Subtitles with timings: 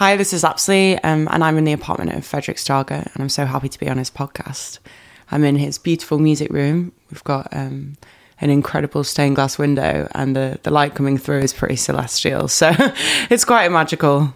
[0.00, 3.28] Hi, this is Lapsley, um, and I'm in the apartment of Fredrik Strage, and I'm
[3.28, 4.78] so happy to be on his podcast.
[5.30, 6.92] I'm in his beautiful music room.
[7.10, 7.98] We've got um,
[8.40, 12.72] an incredible stained glass window, and the, the light coming through is pretty celestial, so
[13.28, 14.32] it's quite magical.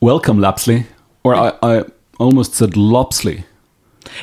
[0.00, 0.84] Welcome, Lapsley.
[1.24, 1.84] Or I, I
[2.20, 3.44] almost said Lopsley.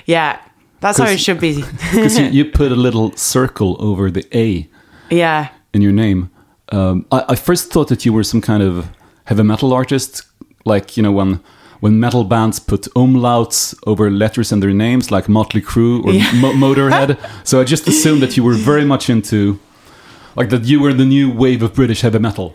[0.05, 0.39] Yeah,
[0.81, 1.63] that's how it should be.
[1.91, 4.69] Because you, you put a little circle over the A
[5.09, 5.49] yeah.
[5.73, 6.29] in your name.
[6.71, 8.87] Um, I, I first thought that you were some kind of
[9.25, 10.28] heavy metal artist,
[10.69, 11.41] like you know when
[11.79, 16.53] when metal bands put umlauts over letters in their names, like Motley Crue or Mo-
[16.53, 17.17] Motorhead.
[17.47, 19.59] so I just assumed that you were very much into,
[20.35, 22.53] like that you were the new wave of British heavy metal.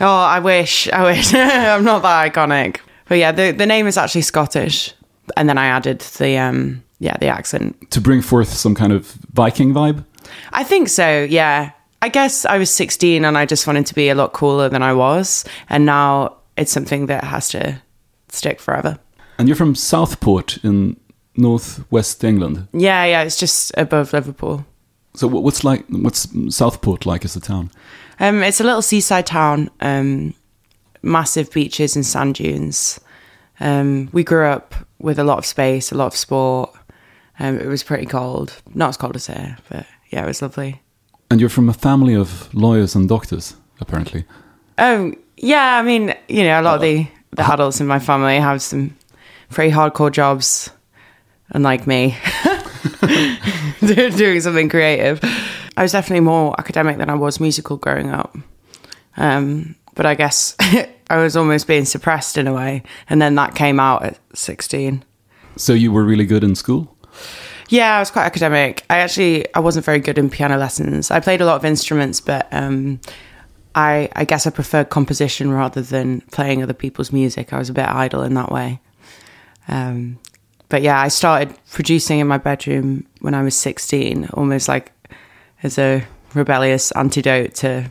[0.00, 0.88] Oh, I wish.
[0.90, 1.34] I wish.
[1.34, 2.80] I'm not that iconic.
[3.08, 4.94] But yeah, the, the name is actually Scottish.
[5.36, 7.90] And then I added the um yeah, the accent.
[7.90, 10.04] To bring forth some kind of Viking vibe?
[10.52, 11.72] I think so, yeah.
[12.02, 14.82] I guess I was 16 and I just wanted to be a lot cooler than
[14.82, 15.44] I was.
[15.68, 17.82] And now it's something that has to
[18.28, 18.98] stick forever.
[19.38, 20.98] And you're from Southport in
[21.36, 22.68] northwest England.
[22.72, 24.66] Yeah, yeah, it's just above Liverpool.
[25.14, 27.70] So what's like what's Southport like as a town?
[28.20, 30.34] Um, it's a little seaside town, um,
[31.02, 33.00] massive beaches and sand dunes.
[33.58, 36.70] Um, we grew up with a lot of space, a lot of sport.
[37.38, 40.82] Um, it was pretty cold, not as cold as here, but yeah, it was lovely.
[41.30, 44.24] And you're from a family of lawyers and doctors, apparently.
[44.78, 48.36] Oh yeah, I mean, you know, a lot of the the adults in my family
[48.38, 48.96] have some
[49.50, 50.70] pretty hardcore jobs,
[51.50, 52.16] unlike me,
[53.80, 55.20] They're doing something creative.
[55.76, 58.36] I was definitely more academic than I was musical growing up,
[59.16, 60.56] um, but I guess
[61.10, 65.04] I was almost being suppressed in a way, and then that came out at sixteen.
[65.56, 66.96] So you were really good in school?
[67.68, 68.84] Yeah, I was quite academic.
[68.90, 71.10] I actually I wasn't very good in piano lessons.
[71.10, 73.00] I played a lot of instruments, but um,
[73.74, 77.52] I I guess I preferred composition rather than playing other people's music.
[77.52, 78.80] I was a bit idle in that way.
[79.68, 80.18] Um,
[80.68, 84.92] but yeah, I started producing in my bedroom when I was sixteen, almost like
[85.62, 87.90] as a rebellious antidote to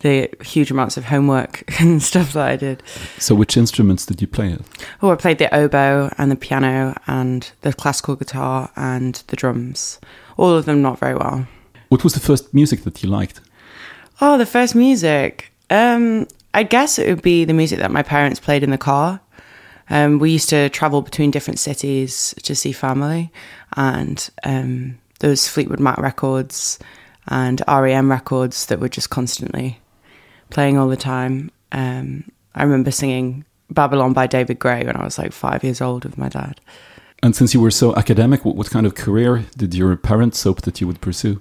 [0.00, 2.82] the huge amounts of homework and stuff that I did.
[3.18, 4.56] So which instruments did you play?
[5.02, 9.98] Oh, I played the oboe and the piano and the classical guitar and the drums.
[10.36, 11.46] All of them not very well.
[11.88, 13.40] What was the first music that you liked?
[14.20, 15.52] Oh, the first music.
[15.68, 19.20] Um, I guess it would be the music that my parents played in the car.
[19.90, 23.30] Um, we used to travel between different cities to see family,
[23.76, 26.78] and um, Fleetwood Mac records
[27.28, 29.80] and REM records that were just constantly
[30.50, 31.50] playing all the time.
[31.72, 36.04] Um, I remember singing Babylon by David Gray when I was like five years old
[36.04, 36.60] with my dad.
[37.22, 40.80] And since you were so academic, what kind of career did your parents hope that
[40.80, 41.40] you would pursue?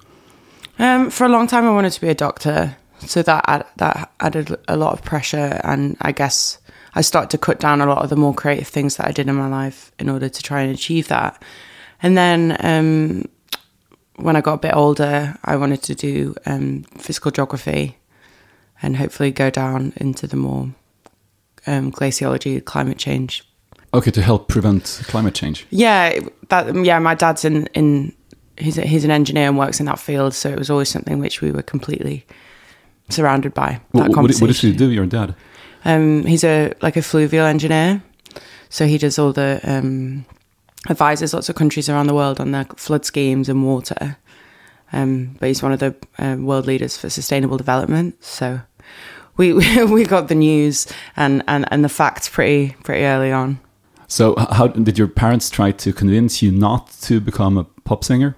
[0.78, 4.12] Um, for a long time, I wanted to be a doctor, so that add, that
[4.20, 6.58] added a lot of pressure, and I guess
[6.96, 9.28] I started to cut down a lot of the more creative things that I did
[9.28, 11.42] in my life in order to try and achieve that.
[12.02, 13.26] And then um,
[14.18, 17.98] when I got a bit older, I wanted to do um, physical geography,
[18.82, 20.70] and hopefully go down into the more
[21.68, 23.44] um, glaciology, climate change
[23.94, 25.66] Okay, to help prevent climate change.
[25.70, 26.20] yeah,
[26.50, 27.00] that yeah.
[27.00, 28.14] My dad's in in
[28.58, 31.20] he's a, he's an engineer and works in that field, so it was always something
[31.20, 32.26] which we were completely
[33.10, 33.80] surrounded by.
[33.94, 35.36] That What, what, what does he do, your dad?
[35.84, 38.02] Um, he's a like a fluvial engineer,
[38.70, 40.26] so he does all the um,
[40.90, 44.18] advises lots of countries around the world on their flood schemes and water.
[44.94, 48.24] Um, but he's one of the uh, world leaders for sustainable development.
[48.24, 48.62] So
[49.38, 53.60] we we got the news and, and, and the facts pretty pretty early on.
[54.08, 58.36] So, how did your parents try to convince you not to become a pop singer?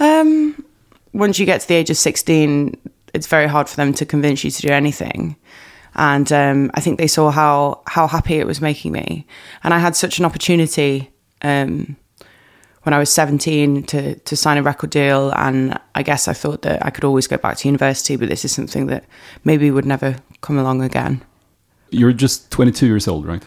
[0.00, 0.64] Um,
[1.12, 2.76] once you get to the age of 16,
[3.14, 5.36] it's very hard for them to convince you to do anything.
[5.94, 9.26] And um, I think they saw how, how happy it was making me.
[9.62, 11.96] And I had such an opportunity um,
[12.82, 15.30] when I was 17 to, to sign a record deal.
[15.36, 18.44] And I guess I thought that I could always go back to university, but this
[18.44, 19.04] is something that
[19.44, 21.22] maybe would never come along again.
[21.90, 23.44] You're just 22 years old, right?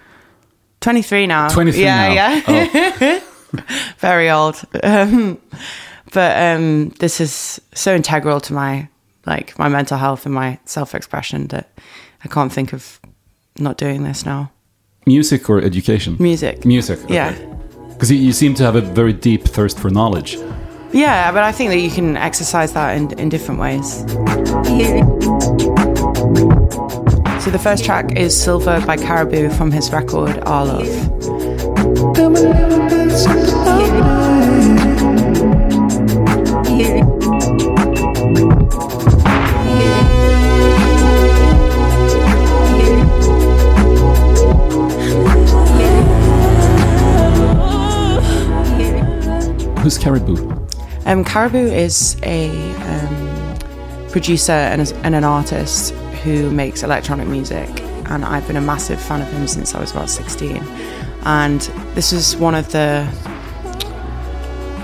[0.79, 1.49] 23 now.
[1.49, 2.43] 23 yeah, now.
[2.47, 3.23] Oh.
[3.97, 4.61] Very old.
[4.83, 5.39] Um,
[6.13, 8.87] but um, this is so integral to my
[9.25, 11.69] like my mental health and my self-expression that
[12.23, 12.99] I can't think of
[13.59, 14.51] not doing this now.
[15.05, 16.15] Music or education?
[16.19, 16.65] Music.
[16.65, 16.99] Music.
[17.09, 17.31] Yeah.
[17.89, 20.37] Because you, you seem to have a very deep thirst for knowledge.
[20.93, 23.99] Yeah, but I think that you can exercise that in, in different ways.
[27.43, 31.76] So the first track is Silver by Caribou from his record Our Love
[49.87, 50.35] who's Caribou?
[51.05, 53.57] Um, Caribou is a um,
[54.09, 57.69] producer and, a, and, an artist who makes electronic music,
[58.09, 60.57] and I've been a massive fan of him since I was about 16.
[61.27, 61.59] And
[61.93, 63.05] this is one of the.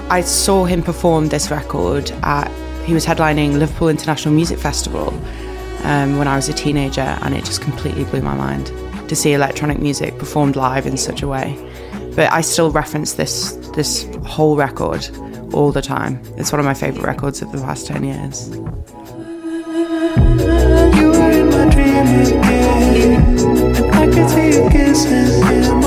[0.09, 2.51] I saw him perform this record at.
[2.83, 5.13] He was headlining Liverpool International Music Festival
[5.85, 8.67] um, when I was a teenager, and it just completely blew my mind
[9.07, 11.57] to see electronic music performed live in such a way.
[12.13, 15.09] But I still reference this this whole record
[15.53, 16.21] all the time.
[16.35, 18.49] It's one of my favorite records of the past 10 years.
[23.93, 25.82] I could see.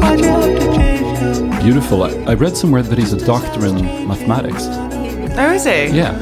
[0.00, 1.62] Why'd you have to change your mind?
[1.62, 2.02] Beautiful.
[2.02, 4.64] I, I read somewhere that he's a doctor in mathematics.
[5.34, 5.96] Oh, is he?
[5.96, 6.18] Yeah.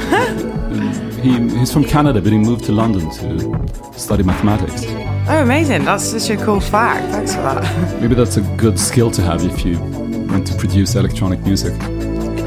[1.20, 4.84] he, he's from Canada, but he moved to London to study mathematics.
[5.28, 5.84] Oh, amazing.
[5.84, 7.06] That's such a cool fact.
[7.12, 8.00] Thanks for that.
[8.00, 11.74] Maybe that's a good skill to have if you want to produce electronic music.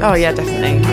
[0.02, 0.84] Oh, yeah, definitely.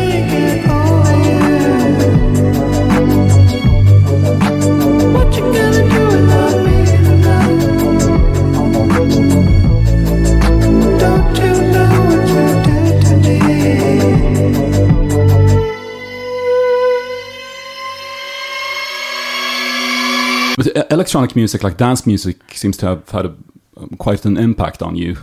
[21.12, 23.36] Electronic music, like dance music, seems to have had a,
[23.78, 25.18] um, quite an impact on you.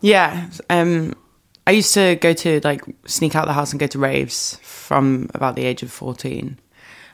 [0.00, 0.48] Yeah.
[0.70, 1.14] Um,
[1.66, 5.28] I used to go to, like, sneak out the house and go to raves from
[5.34, 6.58] about the age of 14.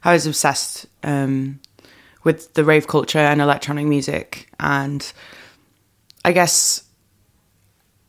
[0.04, 1.60] I was obsessed um,
[2.28, 4.50] with the rave culture and electronic music.
[4.60, 5.00] And
[6.26, 6.84] I guess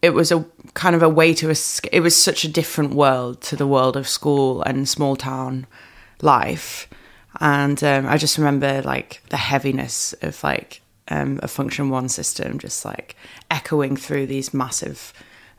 [0.02, 1.94] it was a kind of a way to escape.
[1.94, 5.68] It was such a different world to the world of school and small town
[6.22, 6.90] life.
[7.40, 12.84] And um, I just remember like the heaviness of like um, a Funktion-One system just
[12.84, 13.16] like
[13.50, 15.14] echoing through these massive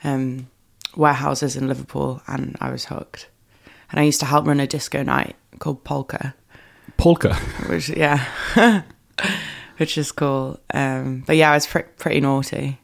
[0.05, 0.51] um,
[0.95, 2.21] warehouses in Liverpool.
[2.27, 3.31] And I was hooked.
[3.91, 6.35] And I used to help run a disco night called Polka
[7.01, 7.35] Polka.
[7.69, 8.25] which yeah,
[9.79, 10.61] which is cool.
[10.75, 12.79] Um, but yeah, I was pre- pretty naughty.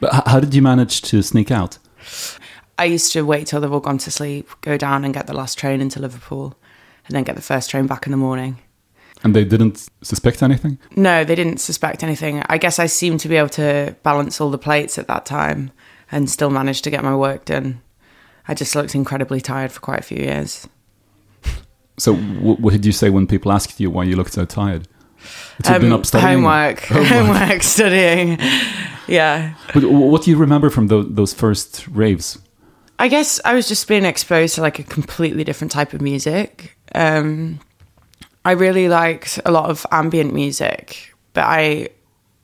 [0.00, 1.78] But h- how did you manage to sneak out?
[2.78, 5.32] I used to wait till they've all gone to sleep, go down and get the
[5.34, 6.58] last train into Liverpool,
[7.06, 8.58] and then get the first train back in the morning.
[9.22, 10.78] And they didn't suspect anything?
[10.96, 12.42] No, they didn't suspect anything.
[12.46, 15.70] I guess I seemed to be able to balance all the plates at that time
[16.10, 17.80] and still manage to get my work done.
[18.46, 20.68] I just looked incredibly tired for quite a few years.
[21.96, 24.88] So, w- what did you say when people asked you why you looked so tired?
[25.62, 26.42] That you'd been Um, up studying?
[26.42, 28.38] homework, homework, studying.
[29.06, 29.54] Yeah.
[29.72, 32.38] But what do you remember from tho- those first raves?
[32.98, 36.76] I guess I was just being exposed to like a completely different type of music.
[36.94, 37.60] Um,
[38.44, 41.88] I really liked a lot of ambient music, but I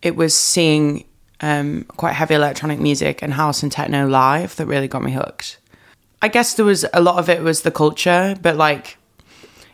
[0.03, 1.05] it was seeing
[1.41, 5.59] um, quite heavy electronic music and house and techno live that really got me hooked.
[6.23, 8.97] I guess there was a lot of it was the culture, but like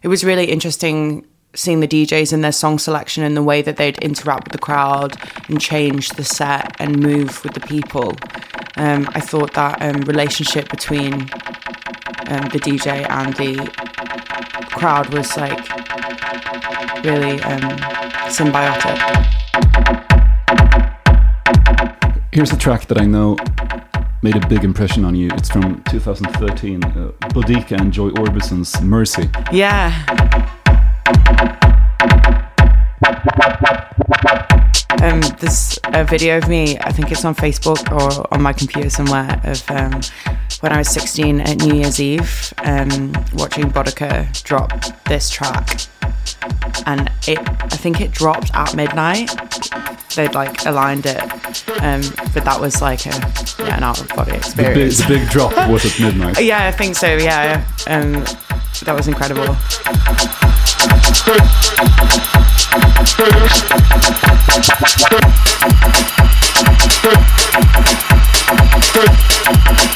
[0.07, 3.77] it was really interesting seeing the DJs and their song selection and the way that
[3.77, 5.17] they'd interact with the crowd
[5.49, 8.15] and change the set and move with the people.
[8.77, 13.69] Um, I thought that um, relationship between um, the DJ and the
[14.71, 15.59] crowd was like
[17.05, 17.77] really um,
[18.31, 18.97] symbiotic.
[22.31, 23.37] Here's a track that I know
[24.33, 25.29] made a big impression on you.
[25.35, 26.89] It's from 2013, uh,
[27.31, 29.31] Boddika and Joy Orbison's Mercy.
[29.53, 29.93] Yeah.
[35.01, 38.91] Um, there's a video of me, I think it's on Facebook or on my computer
[38.91, 40.01] somewhere, of um,
[40.61, 44.73] when I was 16 at New Year's Eve, um, watching Boddika drop
[45.05, 45.81] this track.
[46.87, 49.31] And it, I think it dropped at midnight.
[50.15, 51.21] They'd like aligned it,
[51.83, 52.01] um,
[52.33, 53.11] but that was like a
[53.59, 54.99] yeah, an out of body The big, experience.
[54.99, 56.41] the big drop was at midnight.
[56.43, 57.17] Yeah, I think so.
[57.17, 58.13] Yeah, um,
[58.85, 59.57] that was incredible.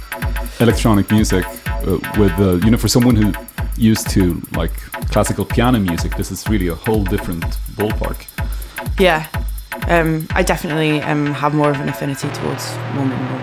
[0.61, 3.33] electronic music uh, with, uh, you know, for someone who
[3.75, 4.73] used to like
[5.11, 7.43] classical piano music, this is really a whole different
[7.75, 8.27] ballpark.
[8.99, 9.27] Yeah,
[9.87, 13.39] um, I definitely um, have more of an affinity towards more minimal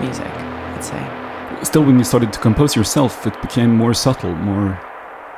[0.00, 0.26] music.
[0.26, 1.64] I'd say.
[1.64, 4.80] Still, when you started to compose yourself, it became more subtle, more,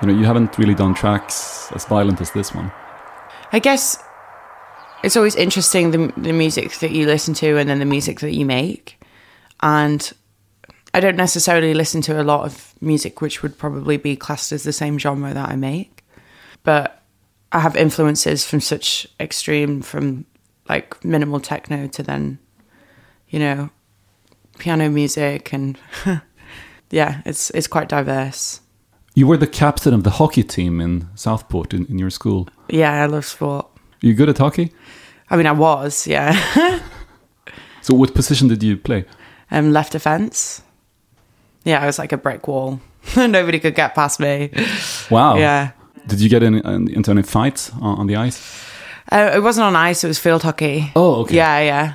[0.01, 2.73] you know, you haven't really done tracks as violent as this one.
[3.53, 4.03] I guess
[5.03, 8.33] it's always interesting the, the music that you listen to and then the music that
[8.33, 9.01] you make.
[9.61, 10.13] And
[10.99, 14.65] I don't necessarily listen to a lot of music which would probably be classed as
[14.65, 16.05] the same genre that I make.
[16.65, 17.01] But
[17.53, 20.27] I have influences from such extreme, from
[20.69, 22.41] like minimal techno to then,
[23.29, 23.71] you know,
[24.59, 25.79] piano music and
[26.91, 28.61] yeah, it's it's quite diverse.
[29.15, 32.49] You were the captain of the hockey team in Southport in, in your school.
[32.69, 33.69] Yeah, I love sport.
[34.01, 34.73] you good at hockey?
[35.31, 36.81] I mean, I was, yeah.
[37.83, 39.05] So, what position did you play?
[39.51, 40.63] um, left defense.
[41.65, 42.81] Yeah, I was like a brick wall.
[43.17, 44.51] Nobody could get past me.
[45.11, 45.37] Wow.
[45.37, 45.71] Yeah.
[46.07, 48.65] Did you get in, in, into any fights on, on the ice?
[49.11, 50.91] Uh, it wasn't on ice, it was field hockey.
[50.97, 51.37] Oh, okay.
[51.37, 51.95] Yeah,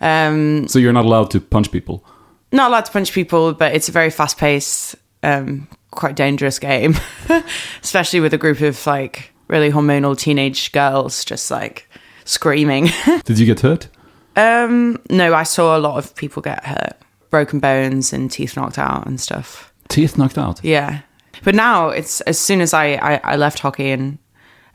[0.00, 0.26] yeah.
[0.28, 2.04] Um, So you're not allowed to punch people.
[2.52, 6.94] not allowed to punch people, but it's a very fast paced, um, quite dangerous game,
[7.82, 11.88] especially with a group of like really hormonal teenage girls just like
[12.24, 12.88] screaming.
[13.24, 13.88] Did you get hurt?
[14.36, 16.96] um, no, I saw a lot of people get hurt,
[17.32, 19.72] broken bones and teeth knocked out and stuff.
[19.88, 20.62] Teeth knocked out.
[20.62, 21.00] Yeah.
[21.42, 24.18] But now it's as soon as I, I, I left hockey and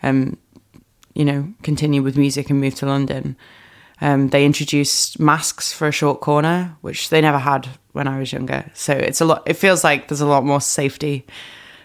[0.04, 0.38] um,
[1.14, 3.38] you know, continued with music and moved to London,
[4.02, 8.32] um, they introduced masks for a short corner, which they never had when I was
[8.32, 8.70] younger.
[8.74, 11.26] So it's a lot it feels like there's a lot more safety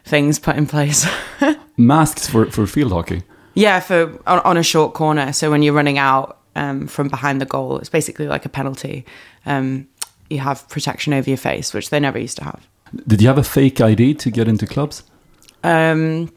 [0.05, 1.07] things put in place.
[1.76, 3.23] Masks for, for field hockey.
[3.55, 5.33] yeah, for on, on a short corner.
[5.33, 9.07] So when you're running out um, from behind the goal, it's basically like a penalty.
[9.47, 9.88] Um,
[10.32, 12.66] you have protection over your face, which they never used to have.
[13.06, 15.02] Did you have a fake ID to get into clubs?
[15.62, 16.32] Um,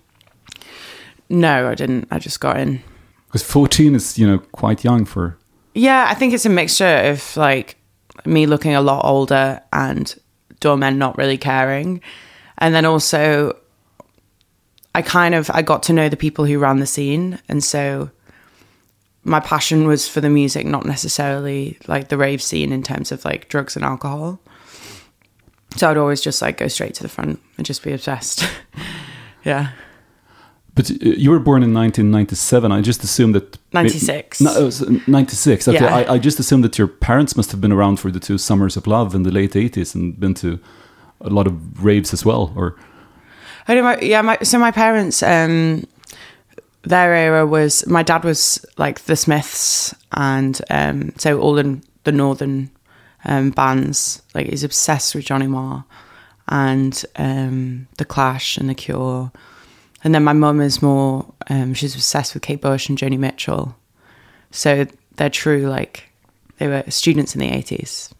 [1.29, 2.07] no, I didn't.
[2.11, 2.81] I just got in.
[3.27, 5.37] Because 14 is, you know, quite young for.
[5.73, 7.77] Yeah, I think it's a mixture of like
[8.25, 10.15] me looking a lot older and
[10.59, 12.01] doormen not really caring.
[12.57, 13.57] And then also
[14.93, 18.09] I kind of I got to know the people who ran the scene and so
[19.25, 23.25] my passion was for the music, not necessarily like the rave scene in terms of
[23.25, 24.39] like drugs and alcohol.
[25.75, 28.47] So I'd always just like go straight to the front and just be obsessed.
[29.43, 29.71] yeah.
[30.75, 32.71] But uh, you were born in 1997.
[32.71, 33.57] I just assumed that.
[33.73, 34.41] 96.
[34.41, 35.67] No, it was 96.
[35.69, 35.95] Okay, Yeah.
[35.95, 38.77] I, I just assumed that your parents must have been around for the two Summers
[38.77, 40.59] of Love in the late 80s and been to
[41.19, 42.53] a lot of raves as well.
[42.55, 42.75] Or
[43.67, 45.85] I don't know yeah, my so my parents um
[46.85, 52.11] their era was my dad was like the Smiths and um so all in the
[52.11, 52.69] northern
[53.25, 54.21] um bands.
[54.33, 55.85] Like he's obsessed with Johnny Marr
[56.47, 59.31] and um The Clash and The Cure.
[60.03, 63.75] And then my mum is more um she's obsessed with Kate Bush and Joni Mitchell.
[64.51, 66.09] So they're true like
[66.57, 68.11] they were students in the 80s.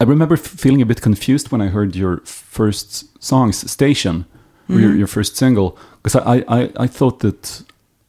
[0.00, 4.26] I remember f- feeling a bit confused when I heard your first songs, Station,
[4.68, 7.62] or your, your first single, because I, I, I thought that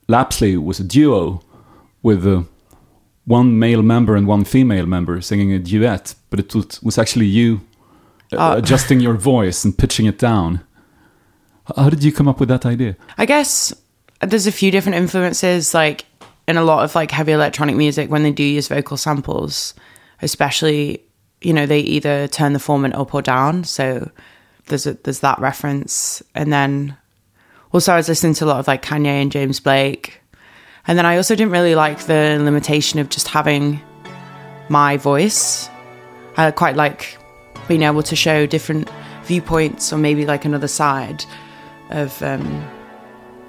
[0.08, 1.42] Lapsley was a duo
[2.02, 2.44] with uh,
[3.26, 7.26] one male member and one female member singing a duet, but it was, was actually
[7.26, 7.62] you
[8.32, 10.62] uh, adjusting your voice and pitching it down.
[11.76, 12.96] How did you come up with that idea?
[13.18, 13.74] I guess
[14.22, 16.06] there's a few different influences, like
[16.48, 19.74] in a lot of like heavy electronic music when they do use vocal samples,
[20.22, 21.04] especially,
[21.42, 23.66] you know, they either turn the formant up or down.
[23.66, 24.10] So
[24.68, 26.96] there's a, there's that reference, and then
[27.74, 30.21] also I was listening to a lot of like Kanye and James Blake,
[30.88, 33.81] and then I also didn't really like the limitation of just having
[34.69, 35.69] my voice.
[36.38, 37.17] I quite like
[37.67, 38.89] being able to show different
[39.24, 41.25] viewpoints or maybe like another side
[41.89, 42.65] of um,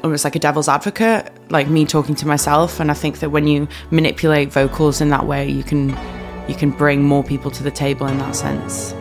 [0.02, 2.80] almost like a devil's advocate, like me talking to myself.
[2.80, 5.90] And I think that when you manipulate vocals in that way, you can
[6.48, 8.94] you can bring more people to the table in that sense.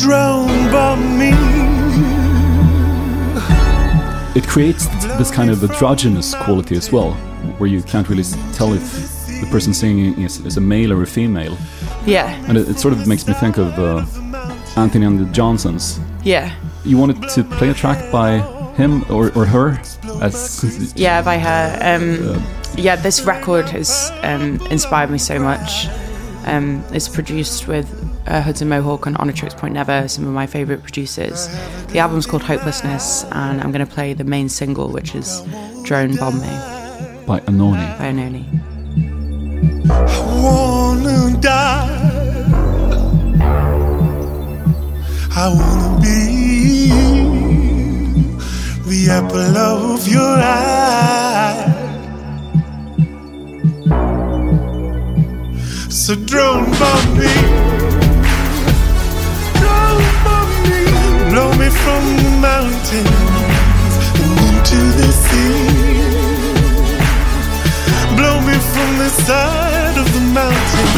[0.00, 1.30] Drowned by me.
[4.34, 4.86] It creates
[5.18, 7.12] this kind of androgynous quality as well,
[7.58, 8.22] where you can't really
[8.54, 8.82] tell if
[9.26, 11.56] the person singing is, is a male or a female.
[12.06, 14.06] Yeah, And it, it sort of makes me think of uh,
[14.76, 16.00] Antony and the Johnsons.
[16.22, 16.54] yeah,
[16.84, 18.38] You wanted to play a track by
[18.76, 19.80] him or, or her?
[20.22, 21.20] As, yeah.
[21.20, 22.42] By her, um,
[22.76, 22.96] yeah.
[22.96, 25.88] This record has um, inspired me so much.
[26.46, 27.86] Um, it's produced with
[28.26, 31.48] uh, Hudson Mohawke and Oneohtrix Point Never, some of my favorite producers.
[31.88, 35.42] The album's called Hopelessness, and I'm going to play the main single, which is
[35.84, 36.48] Drone Bomb Me
[37.26, 37.98] by Anohni.
[37.98, 38.44] by Anohni.
[40.42, 41.96] wanna die.
[45.32, 46.90] I wanna be
[48.88, 51.76] the apple of your eye.
[55.88, 57.32] So drone bomb me,
[61.82, 63.08] from the mountains
[64.22, 66.00] and into the sea.
[68.16, 70.90] Blow me from the side of the mountain.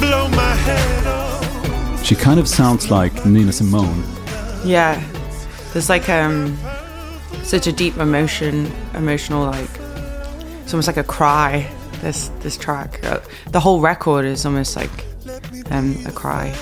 [0.00, 2.04] Blow my head off.
[2.04, 4.02] She kind of sounds like Nina Simone.
[4.64, 5.02] Yeah,
[5.72, 6.56] there's like um
[7.42, 9.70] such a deep emotion, emotional like
[10.62, 11.70] it's almost like a cry.
[12.00, 13.20] This this track, uh,
[13.52, 15.06] the whole record is almost like
[15.70, 16.54] um, a cry.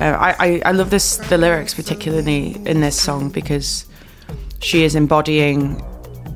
[0.00, 3.86] Uh, I, I I love this the lyrics particularly in this song because
[4.60, 5.82] she is embodying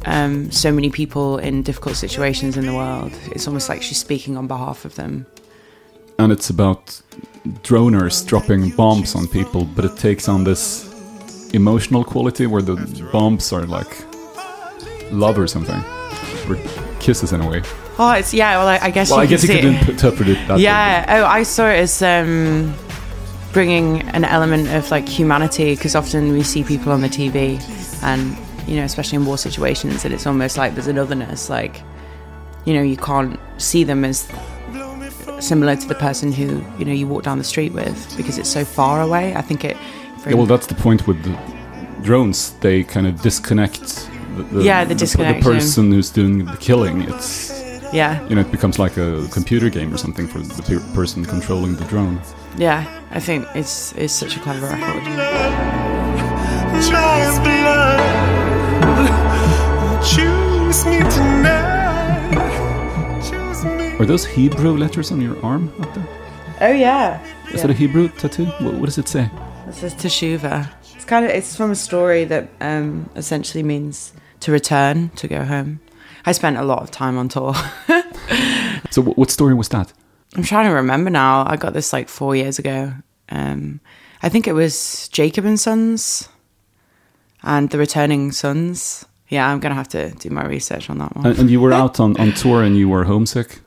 [0.06, 3.12] um, so many people in difficult situations in the world.
[3.32, 5.26] It's almost like she's speaking on behalf of them.
[6.18, 7.00] And it's about
[7.62, 10.84] droners dropping bombs on people, but it takes on this
[11.54, 12.76] emotional quality where the
[13.12, 13.96] bombs are like
[15.10, 15.82] love or something.
[16.48, 16.56] Or
[17.00, 17.62] kisses in a way.
[17.98, 18.58] Oh, it's yeah.
[18.58, 19.88] Well, I, I guess Well, you I guess you could it.
[19.88, 20.62] interpret it that way.
[20.62, 21.04] Yeah.
[21.08, 22.74] Oh, I saw it as um,
[23.54, 27.58] bringing an element of like humanity because often we see people on the TV,
[28.02, 28.36] and
[28.68, 31.48] you know, especially in war situations, that it's almost like there's an otherness.
[31.48, 31.80] Like,
[32.66, 34.28] you know, you can't see them as
[35.40, 38.50] similar to the person who you know you walk down the street with because it's
[38.50, 39.34] so far away.
[39.34, 39.76] I think it.
[40.26, 41.38] Yeah, well, that's the point with the
[42.02, 42.52] drones.
[42.60, 45.42] They kind of disconnect the, the, Yeah, the the disconnection.
[45.44, 47.02] person who's doing the killing.
[47.02, 47.53] It's
[47.94, 51.24] yeah, you know, it becomes like a computer game or something for the pe- person
[51.24, 52.20] controlling the drone.
[52.58, 52.84] yeah.
[53.10, 55.04] I think it's it's such a clever record.
[60.04, 62.34] Choose me tonight.
[63.28, 63.96] Choose me.
[63.98, 66.08] Are those Hebrew letters on your arm up there?
[66.60, 67.20] Oh yeah.
[67.52, 68.46] Is that a Hebrew tattoo?
[68.64, 69.30] What, what does it say?
[69.66, 70.68] This is Teshuva.
[70.94, 75.44] It's kind of it's from a story that um, essentially means to return, to go
[75.44, 75.80] home.
[76.26, 77.54] I spent a lot of time on tour.
[78.90, 79.92] So, wh- what story was that?
[80.36, 81.44] I'm trying to remember now.
[81.48, 82.92] I got this like four years ago.
[83.28, 83.80] Um,
[84.22, 86.28] I think it was Jacob and Sons
[87.42, 89.04] and the Returning Sons.
[89.28, 91.26] Yeah, I'm gonna have to do my research on that one.
[91.26, 93.60] And, and you were out on, on tour and you were homesick.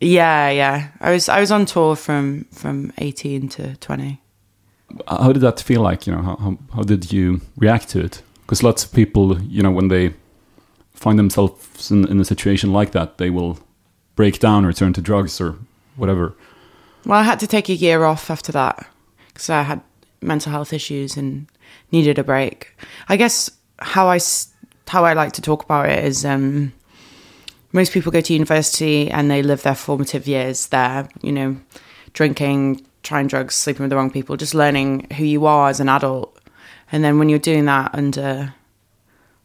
[0.00, 0.88] yeah, yeah.
[1.00, 4.20] I was I was on tour from from 18 to 20.
[5.08, 6.06] How did that feel like?
[6.06, 8.22] You know, how how, how did you react to it?
[8.42, 10.14] Because lots of people, you know, when they
[11.02, 13.58] find themselves in, in a situation like that, they will
[14.14, 15.56] break down or turn to drugs or
[15.96, 16.34] whatever.
[17.04, 18.86] Well, I had to take a year off after that
[19.26, 19.80] because I had
[20.20, 21.48] mental health issues and
[21.90, 22.76] needed a break.
[23.08, 24.20] I guess how I
[24.86, 26.72] how I like to talk about it is um,
[27.72, 31.08] most people go to university and they live their formative years there.
[31.22, 31.56] You know,
[32.12, 35.88] drinking, trying drugs, sleeping with the wrong people, just learning who you are as an
[35.88, 36.38] adult.
[36.92, 38.54] And then when you're doing that under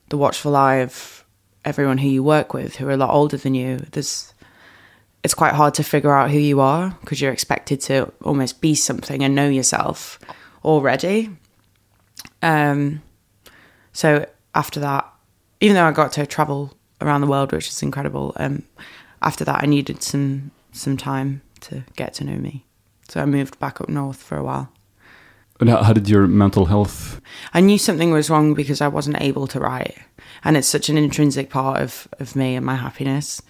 [0.10, 1.17] the watchful eye of
[1.68, 4.34] everyone who you work with, who are a lot older than you, there's
[5.24, 8.74] it's quite hard to figure out who you are because you're expected to almost be
[8.74, 10.20] something and know yourself
[10.64, 11.30] already.
[12.42, 13.02] Um,
[13.92, 14.26] so
[14.56, 15.12] after that,
[15.60, 18.64] even though I got to travel around the world, which is incredible, um,
[19.22, 22.64] after that I needed some some time to get to know me.
[23.10, 24.72] So I moved back up north for a while.
[25.60, 27.20] And how, did your mental health?
[27.54, 29.98] I knew something was wrong because I wasn't able to write.
[30.44, 33.42] And it's such an intrinsic part of, of me and my happiness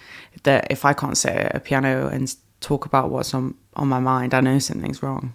[0.43, 3.99] that if I can't sit at a piano and talk about what's on, on my
[3.99, 5.33] mind, I know something's wrong.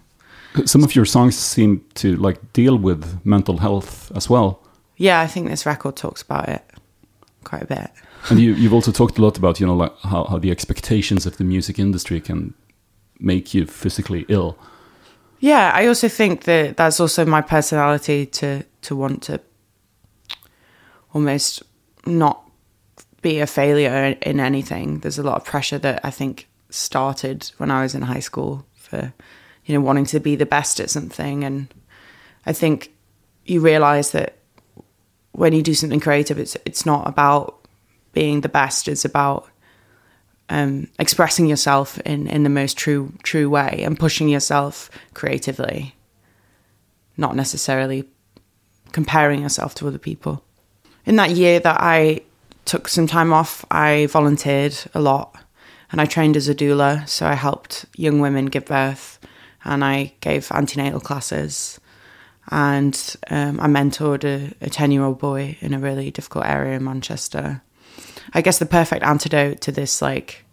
[0.65, 4.59] Some of your songs seem to like deal with mental health as well.
[4.97, 6.63] Yeah, I think this record talks about it
[7.43, 7.91] quite a bit.
[8.29, 11.25] and you, you've also talked a lot about you know like how, how the expectations
[11.25, 12.53] of the music industry can
[13.19, 14.57] make you physically ill.
[15.43, 19.41] Yeah, I also think that that's also my personality to to want to
[21.13, 21.63] almost
[22.05, 22.49] not
[23.21, 24.99] be a failure in, in anything.
[24.99, 28.65] There's a lot of pressure that I think started when I was in high school
[28.73, 29.11] for
[29.65, 31.67] you know wanting to be the best at something and
[32.45, 32.93] I think
[33.43, 34.37] you realize that
[35.33, 37.67] when you do something creative it's it's not about
[38.13, 39.49] being the best it's about
[40.49, 45.95] um, expressing yourself in, in the most true true way and pushing yourself creatively,
[47.17, 48.05] not necessarily
[48.91, 50.43] comparing yourself to other people.
[51.05, 52.21] In that year that I
[52.65, 55.35] took some time off, I volunteered a lot
[55.91, 57.07] and I trained as a doula.
[57.09, 59.19] So I helped young women give birth
[59.65, 61.79] and I gave antenatal classes
[62.49, 66.83] and um, I mentored a 10 year old boy in a really difficult area in
[66.83, 67.61] Manchester.
[68.33, 70.45] I guess the perfect antidote to this like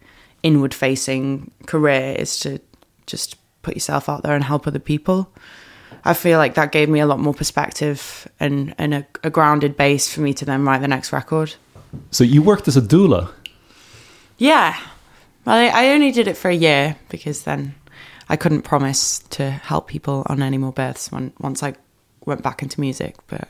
[0.43, 2.59] inward facing career is to
[3.05, 5.31] just put yourself out there and help other people.
[6.03, 9.77] I feel like that gave me a lot more perspective and, and a, a grounded
[9.77, 11.53] base for me to then write the next record.
[12.09, 13.31] So you worked as a doula.
[14.37, 14.79] Yeah.
[15.45, 17.75] Well, I, I only did it for a year because then
[18.29, 21.75] I couldn't promise to help people on any more births when, once I
[22.25, 23.15] went back into music.
[23.27, 23.47] But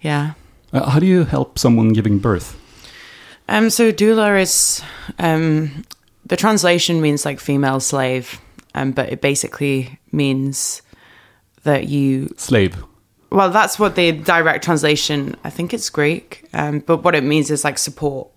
[0.00, 0.34] yeah.
[0.72, 2.58] Uh, how do you help someone giving birth?
[3.48, 4.82] Um, so doula is
[5.18, 5.84] um,
[6.26, 8.40] the translation means like female slave,
[8.74, 10.82] um, but it basically means
[11.64, 12.32] that you.
[12.36, 12.82] Slave.
[13.30, 15.36] Well, that's what the direct translation.
[15.44, 18.28] I think it's Greek, um, but what it means is like support.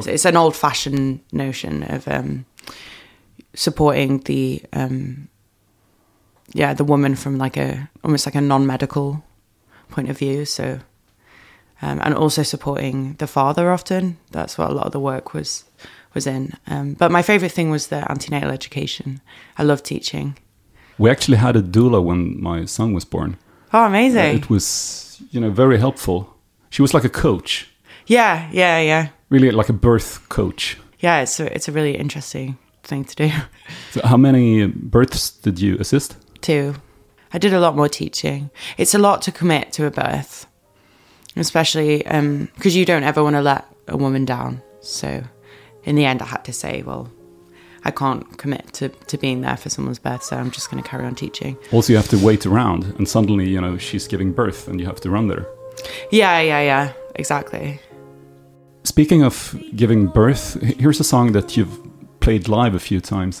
[0.00, 2.44] So it's an old-fashioned notion of um,
[3.54, 5.28] supporting the um,
[6.52, 9.24] yeah the woman from like a almost like a non-medical
[9.88, 10.44] point of view.
[10.44, 10.80] So
[11.82, 14.16] um, and also supporting the father often.
[14.30, 15.64] That's what a lot of the work was
[16.14, 16.52] was in.
[16.66, 19.20] Um, but my favorite thing was the antenatal education.
[19.58, 20.36] I love teaching.
[20.98, 23.36] We actually had a doula when my son was born.
[23.72, 24.36] Oh, amazing!
[24.36, 26.34] It was, you know, very helpful.
[26.70, 27.68] She was like a coach,
[28.06, 30.76] yeah, yeah, yeah, really like a birth coach.
[31.00, 31.20] yeah.
[31.22, 33.30] It's a, it's a really interesting thing to do.
[33.92, 36.16] So how many births did you assist?
[36.40, 36.74] too.
[37.32, 38.50] I did a lot more teaching.
[38.78, 40.46] It's a lot to commit to a birth,
[41.36, 44.62] especially um, because you don't ever want to let a woman down.
[44.80, 45.22] So,
[45.84, 47.10] in the end, I had to say, well,
[47.84, 50.88] I can't commit to, to being there for someone's birth, so I'm just going to
[50.88, 51.56] carry on teaching.
[51.72, 54.86] Also, you have to wait around, and suddenly, you know, she's giving birth, and you
[54.86, 55.46] have to run there.
[56.10, 57.80] Yeah, yeah, yeah, exactly.
[58.82, 61.78] Speaking of giving birth, here's a song that you've
[62.20, 63.40] played live a few times.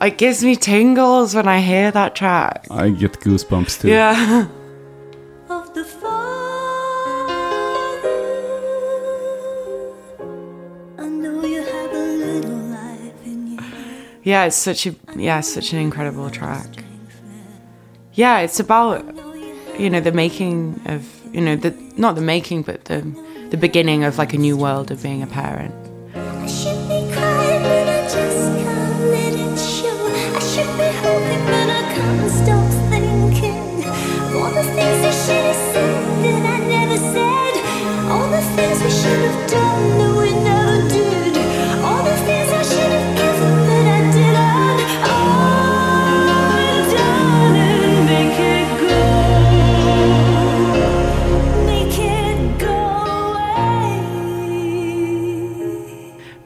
[0.00, 2.66] It gives me tingles when I hear that track.
[2.70, 3.88] I get goosebumps too.
[3.88, 4.46] Yeah.
[14.22, 16.68] yeah, it's such a yeah, such an incredible track.
[18.12, 19.04] Yeah, it's about
[19.76, 23.00] you know the making of you know the not the making but the
[23.50, 25.87] the beginning of like a new world of being a parent.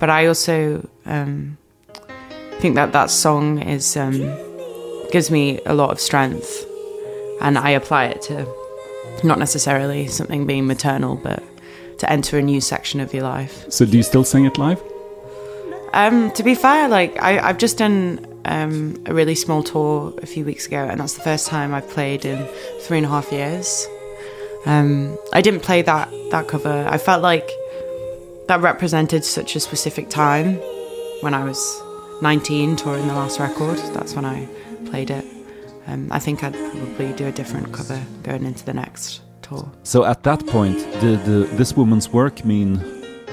[0.03, 1.57] But I also um,
[2.59, 4.19] think that that song is um,
[5.13, 6.67] gives me a lot of strength,
[7.41, 8.53] and I apply it to
[9.23, 11.41] not necessarily something being maternal, but
[11.99, 13.65] to enter a new section of your life.
[13.71, 14.83] So do you still sing it live?
[15.93, 20.27] Um, to be fair, like I, I've just done um, a really small tour a
[20.27, 22.45] few weeks ago, and that's the first time I've played in
[22.81, 23.87] three and a half years.
[24.67, 26.89] Um, I didn't play that that cover.
[26.91, 27.49] I felt like
[28.53, 30.57] that represented such a specific time
[31.23, 31.59] when I was
[32.21, 33.79] 19 touring the last record.
[33.95, 34.47] That's when I
[34.85, 35.25] played it.
[35.87, 39.73] Um, I think I'd probably do a different cover going into the next tour.
[39.85, 42.79] So at that point, did uh, this woman's work mean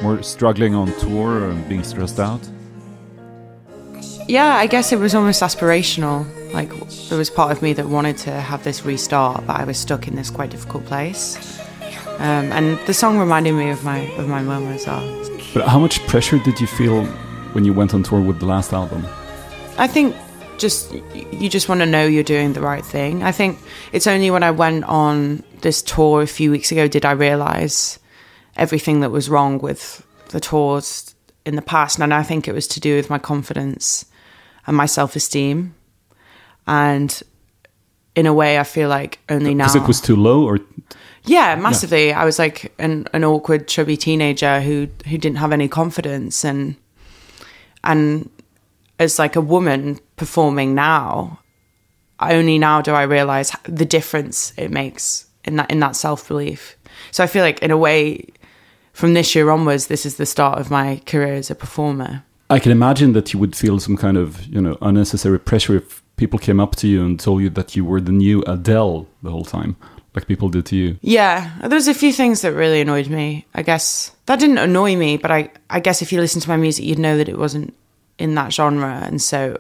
[0.02, 2.40] more struggling on tour and being stressed out?
[4.26, 6.26] Yeah, I guess it was almost aspirational.
[6.54, 6.70] Like
[7.10, 10.08] there was part of me that wanted to have this restart, but I was stuck
[10.08, 11.38] in this quite difficult place.
[12.20, 15.26] Um, and the song reminded me of my of my mum as well.
[15.54, 17.06] But how much pressure did you feel
[17.54, 19.06] when you went on tour with the last album?
[19.78, 20.16] I think
[20.58, 23.24] just you just want to know you're doing the right thing.
[23.24, 23.58] I think
[23.94, 28.00] it's only when I went on this tour a few weeks ago did I realize
[28.58, 32.68] everything that was wrong with the tours in the past, and I think it was
[32.68, 34.06] to do with my confidence
[34.68, 35.74] and my self esteem.
[36.68, 37.24] And
[38.16, 40.60] in a way, I feel like only now Because it was too low, or
[41.30, 42.12] yeah, massively.
[42.12, 46.76] I was like an, an awkward, chubby teenager who who didn't have any confidence, and
[47.84, 48.30] and
[48.98, 51.40] as like a woman performing now,
[52.20, 56.76] only now do I realize the difference it makes in that in that self belief.
[57.12, 58.26] So I feel like in a way,
[58.94, 62.24] from this year onwards, this is the start of my career as a performer.
[62.50, 66.02] I can imagine that you would feel some kind of you know unnecessary pressure if
[66.16, 69.30] people came up to you and told you that you were the new Adele the
[69.30, 69.76] whole time,
[70.16, 70.98] like people did to you.
[71.02, 73.46] Yeah, there's a few things that really annoyed me.
[73.54, 76.58] I guess that didn't annoy me, but I, I guess if you listen to my
[76.58, 77.74] music, you'd know that it wasn't
[78.18, 79.60] in that genre, and so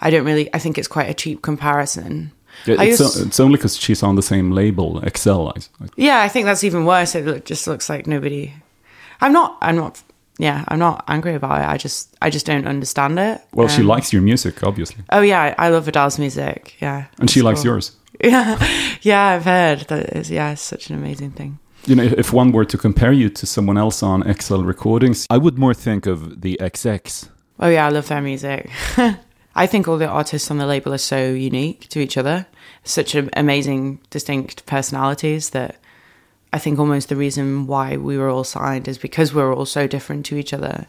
[0.00, 0.52] I don't really.
[0.54, 2.32] I think it's quite a cheap comparison.
[2.66, 5.30] Yeah, It's, used- it's only because she's on the same label, XL.
[5.48, 7.14] I, I, Yeah, I think that's even worse.
[7.14, 8.52] It look, just looks like nobody.
[9.20, 9.56] I'm not.
[9.62, 10.02] I'm not.
[10.38, 11.68] Yeah, I'm not angry about it.
[11.68, 12.14] I just.
[12.20, 13.40] I just don't understand it.
[13.52, 16.76] well, she Um, likes your music, obviously, Oh yeah, I love Adele's music.
[16.80, 17.92] Yeah, and she it's likes yours.
[18.24, 18.62] Yeah,
[19.00, 20.16] yeah, I've heard that.
[20.16, 21.58] Is, yeah, it's such an amazing thing.
[21.86, 25.38] You know, if one were to compare you to someone else on XL recordings, I
[25.38, 27.30] would more think of the XX.
[27.58, 28.70] Oh yeah, I love their music.
[29.54, 32.46] I think all the artists on the label are so unique to each other,
[32.84, 35.76] such amazing, distinct personalities that
[36.52, 39.86] I think almost the reason why we were all signed is because we're all so
[39.86, 40.86] different to each other.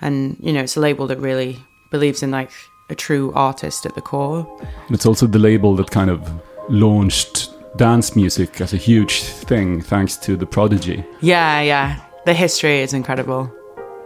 [0.00, 1.58] And you know, it's a label that really
[1.90, 2.52] believes in like
[2.88, 4.46] a true artist at the core.
[4.86, 6.30] And it's also the label that kind of
[6.68, 11.04] launched dance music as a huge thing, thanks to the Prodigy.
[11.20, 12.00] Yeah, yeah.
[12.26, 13.50] The history is incredible.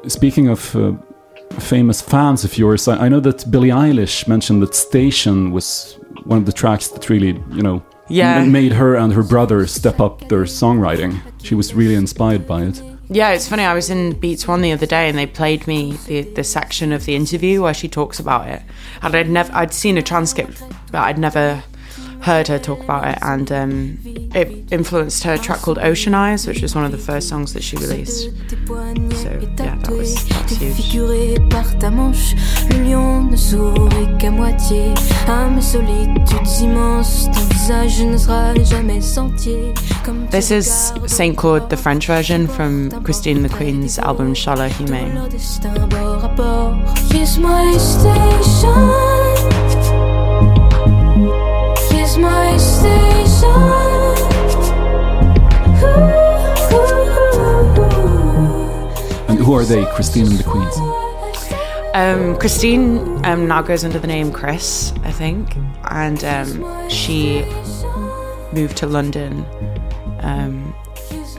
[0.07, 0.93] Speaking of uh,
[1.59, 6.39] famous fans of yours, I, I know that Billie Eilish mentioned that Station was one
[6.39, 8.45] of the tracks that really, you know, Yeah.
[8.45, 11.21] made her and her brother step up their songwriting.
[11.43, 12.83] She was really inspired by it.
[13.09, 13.63] Yeah, it's funny.
[13.65, 16.93] I was in Beats One the other day, and they played me the, the section
[16.93, 18.63] of the interview where she talks about it.
[19.03, 21.63] And I'd never, I'd seen a transcript, but I'd never
[22.21, 23.19] heard her talk about it.
[23.23, 23.99] And um,
[24.35, 27.63] it influenced her track called Ocean Eyes, which was one of the first songs that
[27.63, 28.31] she released.
[28.67, 30.75] So yeah, that was that's huge.
[30.75, 32.35] Figuré par ta manche,
[32.71, 34.95] le lion ne sourit qu'à moitié.
[35.27, 39.75] À mes solitudes immenses, ton visage ne sera jamais entier.
[40.05, 45.17] Comme This is Saint Claude, the French version from Christine the Queen's album Chaleur Humaine.
[59.29, 60.77] And who are they, Christine and the Queens?
[61.95, 65.57] Um, Christine um, now goes under the name Chris, I think,
[65.91, 67.45] and um, she
[68.53, 69.45] moved to London
[70.21, 70.75] um,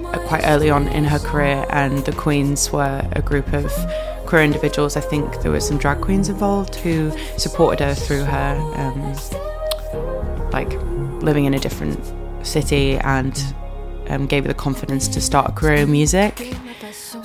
[0.05, 3.71] uh, quite early on in her career, and the Queens were a group of
[4.25, 4.95] queer individuals.
[4.97, 9.13] I think there were some drag queens involved who supported her through her, um,
[10.51, 10.71] like
[11.21, 11.99] living in a different
[12.45, 13.41] city and
[14.09, 16.53] um, gave her the confidence to start a career in music.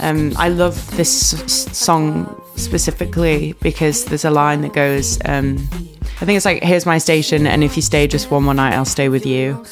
[0.01, 5.59] Um, I love this s- song specifically because there's a line that goes, um,
[6.21, 8.75] I think it's like, here's my station, and if you stay just one more night,
[8.75, 9.63] I'll stay with you.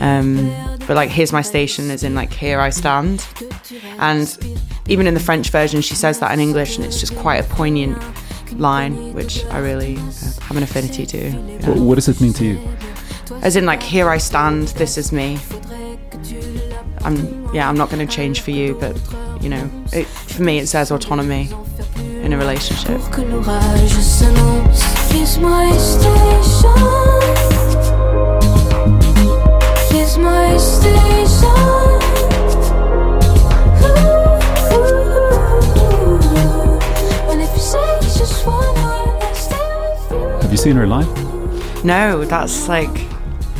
[0.00, 0.50] Um,
[0.86, 3.26] but like, here's my station, as in like, here I stand.
[3.98, 4.36] And
[4.88, 7.48] even in the French version, she says that in English, and it's just quite a
[7.54, 7.98] poignant
[8.58, 10.00] line, which I really uh,
[10.42, 11.18] have an affinity to.
[11.18, 11.30] yeah.
[11.66, 12.58] Wh- What does it mean to you?
[13.42, 15.38] As in, like, here I stand, this is me.
[17.02, 18.98] I'm, yeah, I'm not going to change for you, but,
[19.40, 21.48] you know, it, for me, it says autonomy
[21.96, 23.00] in a relationship.
[23.12, 24.82] que l'orage s'annonce.
[25.12, 26.76] Here's my station.
[29.92, 31.46] Here's my station.
[35.46, 40.40] Ooh, And if you say it's just one word, I'll stay with you.
[40.42, 41.06] Have you seen her live?
[41.84, 43.06] No, that's like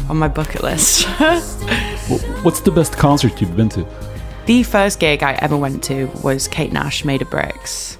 [0.09, 1.05] on my bucket list.
[2.43, 3.87] What's the best concert you've been to?
[4.47, 7.99] The first gig I ever went to was Kate Nash Made of Bricks.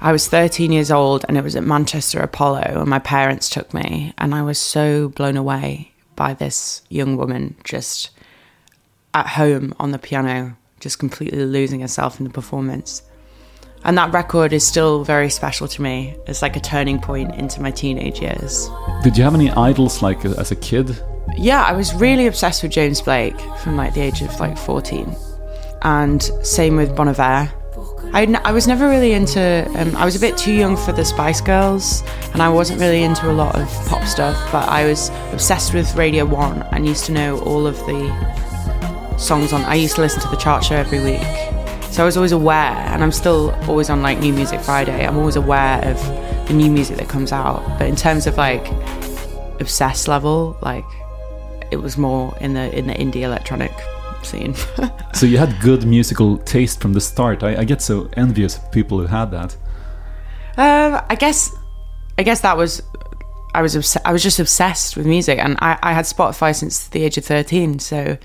[0.00, 3.72] I was 13 years old and it was at Manchester Apollo, and my parents took
[3.72, 8.10] me, and I was so blown away by this young woman just
[9.14, 13.02] at home on the piano, just completely losing herself in the performance.
[13.84, 16.16] And that record is still very special to me.
[16.26, 18.68] It's like a turning point into my teenage years.
[19.02, 21.02] Did you have any idols like as a kid?
[21.36, 25.14] Yeah, I was really obsessed with James Blake from like the age of like 14.
[25.82, 27.52] And same with Bon Iver.
[28.12, 30.92] I, n- I was never really into, um, I was a bit too young for
[30.92, 32.02] the Spice Girls
[32.34, 35.94] and I wasn't really into a lot of pop stuff, but I was obsessed with
[35.96, 40.20] Radio 1 and used to know all of the songs on, I used to listen
[40.22, 41.22] to the chart show every week.
[41.92, 45.18] So I was always aware, and I'm still always on like New Music Friday, I'm
[45.18, 47.62] always aware of the new music that comes out.
[47.78, 48.66] But in terms of like
[49.60, 50.86] obsessed level, like
[51.70, 53.72] it was more in the in the indie electronic
[54.22, 54.54] scene.
[55.14, 57.42] So you had good musical taste from the start.
[57.42, 59.54] I, I get so envious of people who had that.
[60.56, 61.54] um, I guess,
[62.18, 62.82] I guess that was,
[63.54, 66.88] I was obs- I was just obsessed with music, and I, I had Spotify since
[66.88, 67.78] the age of thirteen.
[67.78, 68.16] So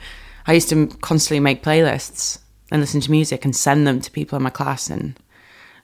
[0.48, 2.40] I used to constantly make playlists
[2.72, 5.20] and listen to music and send them to people in my class, and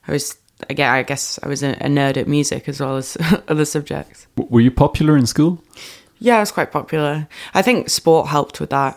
[0.08, 0.36] I was.
[0.70, 3.16] Again, I guess I was a, a nerd at music as well as
[3.48, 4.28] other subjects.
[4.36, 5.60] Were you popular in school?
[6.20, 7.26] Yeah, I was quite popular.
[7.54, 8.96] I think sport helped with that,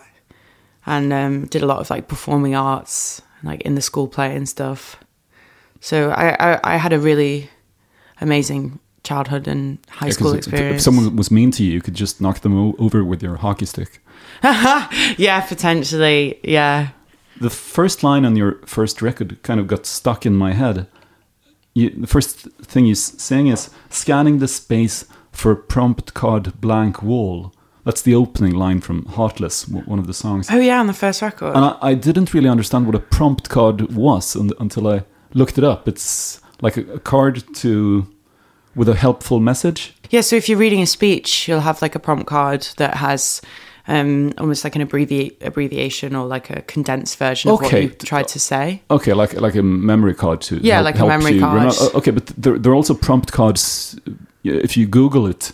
[0.86, 4.48] and um, did a lot of like performing arts, like in the school play and
[4.48, 4.96] stuff.
[5.80, 7.50] So I, I, I had a really
[8.20, 11.94] amazing childhood and high Yeah, school if- if, someone was mean to you, you could
[11.94, 14.00] just knock them o- over with your hockey stick.
[14.44, 16.38] yeah, potentially.
[16.44, 16.90] Yeah.
[17.40, 20.86] The first line on your first record kind of got stuck in my head.
[21.74, 27.52] You, the first thing you're saying is scanning the space for prompt card blank wall.
[27.84, 30.48] That's the opening line from Heartless, one of the songs.
[30.50, 31.54] Oh yeah, on the first record.
[31.54, 35.56] And I, I didn't really understand what a prompt card was un- until I looked
[35.56, 35.88] it up.
[35.88, 38.06] It's like a, a card to
[38.74, 39.94] with a helpful message.
[40.10, 43.40] Yeah, so if you're reading a speech, you'll have like a prompt card that has
[43.88, 48.28] um, almost like an abbrevi- abbreviation or like a condensed version of what you tried
[48.28, 48.82] to say.
[48.90, 51.62] Okay, like like a memory card to Yeah, help, like a memory card.
[51.62, 53.96] remem- uh, okay, but there, there are also prompt cards.
[54.44, 55.52] If you Google it,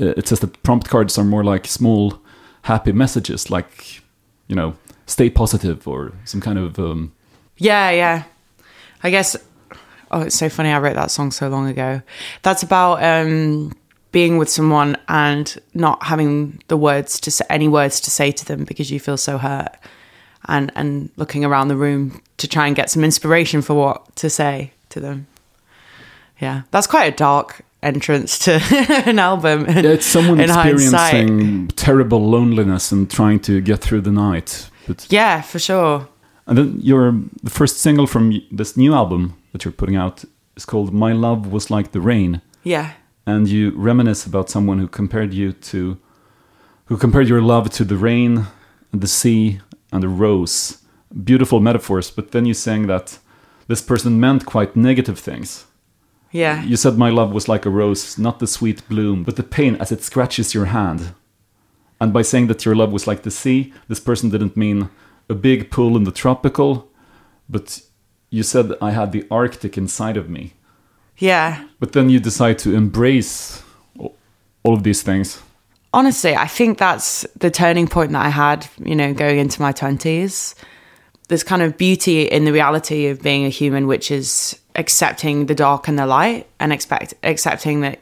[0.00, 2.14] uh, it says that prompt cards are more like small,
[2.62, 4.00] happy messages, like
[4.48, 4.74] you know,
[5.06, 6.78] stay positive or some kind of.
[6.78, 7.12] Um,
[7.58, 8.22] Yeah, yeah.
[9.02, 9.36] I guess.
[10.10, 10.68] Oh, it's so funny.
[10.70, 12.02] I wrote that song so long ago.
[12.42, 13.72] That's about um,
[14.12, 18.44] being with someone and not having the words to say, any words to say to
[18.44, 19.74] them because you feel so hurt,
[20.46, 24.28] and and looking around the room to try and get some inspiration for what to
[24.30, 25.26] say to them.
[26.40, 28.60] Yeah, that's quite a dark entrance to
[29.06, 29.66] an album.
[29.66, 31.14] In, it's someone in hindsight.
[31.14, 34.68] experiencing terrible loneliness and trying to get through the night.
[34.86, 36.08] But Yeah, for sure.
[36.46, 37.12] And then your
[37.42, 40.24] the first single from this new album that you're putting out
[40.56, 42.92] is called "My Love Was Like the Rain," Yeah.
[43.26, 45.98] And you reminisce about someone who compared you to,
[46.86, 48.46] who compared your love to the rain,
[48.92, 49.60] and the sea,
[49.92, 50.82] and the rose.
[51.24, 53.18] Beautiful metaphors, but then you saying that
[53.68, 55.66] this person meant quite negative things.
[56.32, 56.62] Yeah.
[56.64, 59.76] You said my love was like a rose, not the sweet bloom, but the pain
[59.76, 61.14] as it scratches your hand.
[62.00, 64.88] And by saying that your love was like the sea, this person didn't mean
[65.28, 66.90] a big pool in the tropical,
[67.48, 67.82] but
[68.30, 70.54] you said I had the Arctic inside of me.
[71.22, 71.64] Yeah.
[71.78, 73.62] But then you decide to embrace
[74.64, 75.40] all of these things.
[75.92, 79.72] honestly, I think that's the turning point that I had, you know, going into my
[79.72, 80.54] 20s.
[81.28, 85.54] There's kind of beauty in the reality of being a human, which is accepting the
[85.54, 88.00] dark and the light and expect accepting that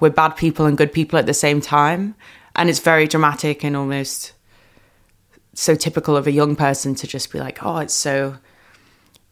[0.00, 2.14] we're bad people and good people at the same time.
[2.56, 4.32] And it's very dramatic and almost
[5.52, 8.38] so typical of a young person to just be like, oh, it's so,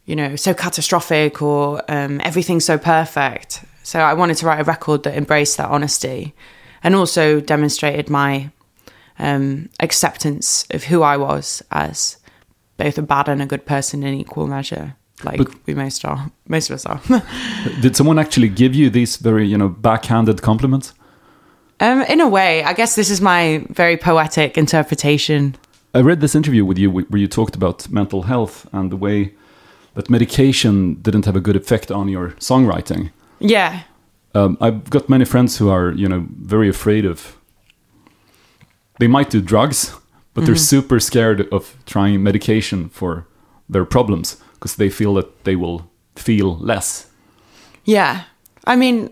[0.05, 3.63] you know, so catastrophic or um, everything's so perfect.
[3.83, 6.33] So I wanted to write a record that embraced that honesty
[6.83, 8.51] and also demonstrated my
[9.19, 12.17] um, acceptance of who I was as
[12.77, 16.31] both a bad and a good person in equal measure, like But- we most are.
[16.47, 17.01] Most of us are.
[17.81, 20.93] Did someone actually give you these very, you know, backhanded compliments?
[21.79, 25.55] um, in a way, I guess this is my very poetic interpretation.
[25.93, 29.33] I read this interview with you where you talked about mental health and the way
[29.93, 33.11] that medication didn't have a good effect on your songwriting.
[33.39, 33.83] Yeah,
[34.33, 37.37] Um, I've got many friends who are, you know, very afraid of.
[38.99, 39.93] They might do drugs,
[40.33, 43.25] but they're super scared of trying medication for
[43.67, 47.07] their problems because they feel that they will feel less.
[47.83, 48.23] Yeah.
[48.65, 49.09] I mean,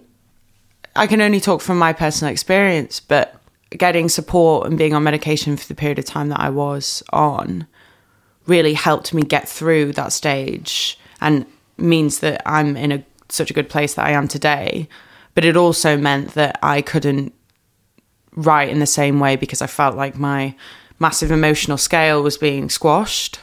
[0.96, 3.36] I can only talk from my personal experience, but
[3.78, 7.68] getting support and being on medication for the period of time that I was on
[8.50, 11.46] really helped me get through that stage and
[11.78, 14.90] means that I'm in a such a good place that I am today.
[15.36, 17.34] But it also meant that I couldn't
[18.36, 20.56] write in the same way because I felt like my
[20.98, 23.40] massive emotional scale was being squashed.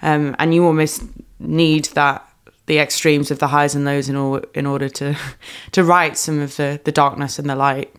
[0.00, 1.02] Um, and you almost
[1.38, 2.26] need that
[2.66, 5.16] the extremes of the highs and lows in, or, in order to
[5.72, 7.94] to write some of the, the darkness and the light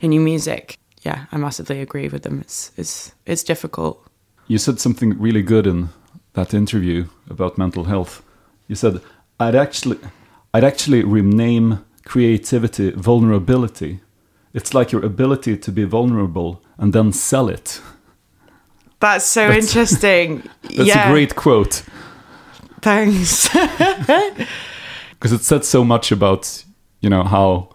[0.00, 0.78] in your music.
[1.02, 2.40] Yeah, I massively agree with them.
[2.40, 4.04] It's it's it's difficult.
[4.46, 5.88] You said something really good in
[6.34, 8.22] that interview about mental health.
[8.68, 9.00] You said
[9.40, 9.98] I'd actually
[10.52, 14.00] I'd actually rename creativity vulnerability.
[14.52, 17.80] It's like your ability to be vulnerable and then sell it.
[19.00, 20.42] That's so That's- interesting.
[20.62, 21.82] That's yeah, a great quote
[22.84, 23.48] thanks.
[25.10, 26.64] because it said so much about
[27.00, 27.68] you know how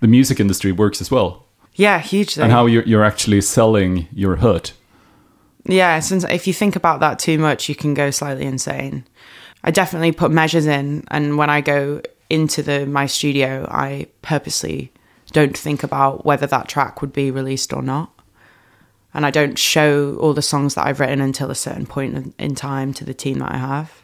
[0.00, 2.42] the music industry works as well yeah, hugely.
[2.42, 4.72] and how you're, you're actually selling your hurt.
[5.64, 9.04] Yeah, since if you think about that too much, you can go slightly insane.
[9.62, 14.92] I definitely put measures in, and when I go into the my studio, I purposely
[15.30, 18.10] don't think about whether that track would be released or not,
[19.14, 22.54] and I don't show all the songs that I've written until a certain point in,
[22.56, 24.02] time to the team that I have.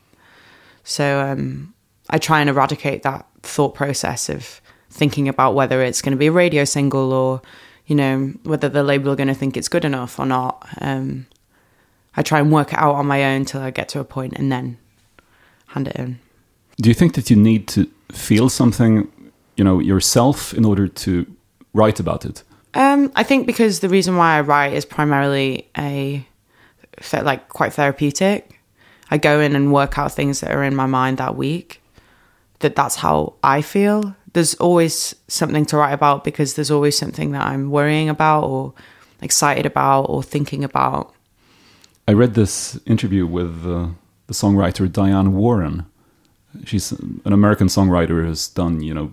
[0.85, 1.75] So um,
[2.09, 6.29] I try and eradicate that thought process of thinking about whether it's going to be
[6.29, 7.43] a radio single or
[7.87, 10.67] you know whether the label are going to think it's good enough or not.
[10.81, 11.27] Um,
[12.17, 14.35] I try and work it out on my own till I get to a point
[14.35, 14.79] and then
[15.69, 16.19] hand it in.
[16.81, 19.11] Do you think that you need to feel something,
[19.57, 21.27] you know, yourself in order to
[21.75, 22.43] write about it?
[22.75, 26.27] Um, I think because the reason why I write is primarily a
[27.13, 28.61] like quite therapeutic.
[29.11, 31.81] I go in and work out things that are in my mind that week.
[32.61, 34.15] That that's how I feel.
[34.33, 38.75] There's always something to write about because there's always something that I'm worrying about or
[39.23, 41.15] excited about or thinking about.
[42.09, 43.89] I read this interview with uh,
[44.29, 45.85] the songwriter Diane Warren.
[46.65, 49.13] She's an American songwriter who's done, you know,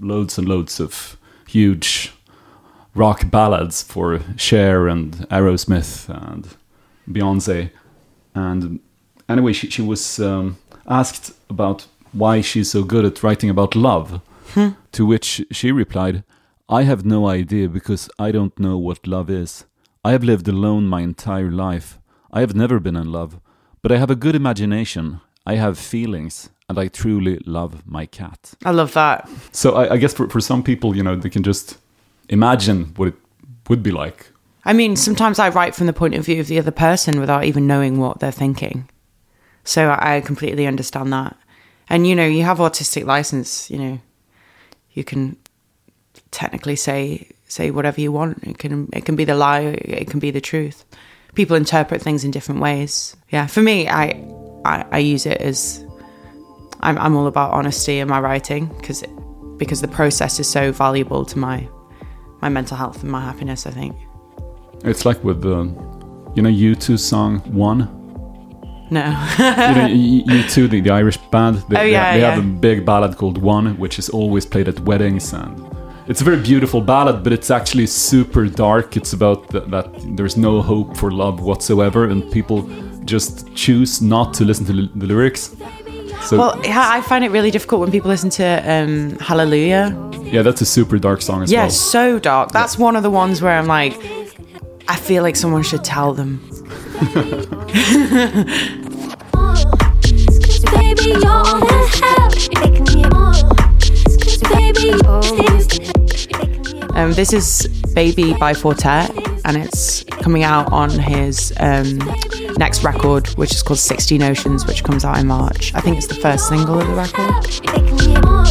[0.00, 2.10] loads and loads of huge
[2.94, 6.48] rock ballads for Cher and Aerosmith and
[7.06, 7.70] Beyonce.
[8.34, 8.80] And
[9.28, 10.56] anyway, she, she was um,
[10.88, 14.22] asked about why she's so good at writing about love.
[14.92, 16.24] To which she replied,
[16.66, 19.66] I have no idea because I don't know what love is.
[20.02, 21.98] I have lived alone my entire life.
[22.32, 23.40] I have never been in love,
[23.82, 25.20] but I have a good imagination.
[25.44, 28.54] I have feelings, and I truly love my cat.
[28.64, 29.28] I love that.
[29.52, 31.78] So I, I guess for, for some people, you know, they can just
[32.28, 33.14] imagine what it
[33.68, 34.30] would be like.
[34.64, 37.44] I mean, sometimes I write from the point of view of the other person without
[37.44, 38.88] even knowing what they're thinking.
[39.64, 41.36] So I I completely understand that.
[41.88, 44.00] And you know, you have autistic license, you know.
[44.92, 45.36] You can
[46.30, 48.42] technically say say whatever you want.
[48.44, 50.84] It can it can be the lie, it can be the truth.
[51.34, 53.16] People interpret things in different ways.
[53.30, 54.22] Yeah, for me, I
[54.64, 55.84] I, I use it as
[56.80, 59.02] I'm I'm all about honesty in my writing because
[59.56, 61.66] because the process is so valuable to my
[62.42, 63.66] my mental health and my happiness.
[63.66, 63.96] I think.
[64.84, 65.58] It's like with the,
[66.34, 67.88] you know, U2 song One.
[68.90, 69.00] No.
[69.38, 69.44] you
[69.76, 69.88] know,
[70.42, 72.34] U2, the, the Irish band, they, Oh, they- yeah, they yeah.
[72.34, 75.32] have a big ballad called One, which is always played at weddings.
[75.32, 75.56] And
[76.08, 78.96] it's a very beautiful ballad, but it's actually super dark.
[78.96, 79.86] It's about th- that
[80.16, 82.62] there's no hope for love whatsoever, and people
[83.04, 85.54] just choose not to listen to l- the lyrics.
[86.22, 89.92] So, Well, yeah, I find it really difficult when people listen to um, Hallelujah.
[90.22, 91.66] yeah, that's a super dark song as Yeah, well.
[91.66, 92.52] Yeah, so dark.
[92.52, 93.94] That's one of the ones where I'm like,
[94.88, 96.40] I feel like someone should tell them.
[106.94, 109.10] Um, this is Baby by Four Tet,
[109.46, 111.98] and it's coming out on his um,
[112.58, 115.74] next record, which is called 16 Oceans, which comes out in March.
[115.74, 118.42] I think it's the first single of the record.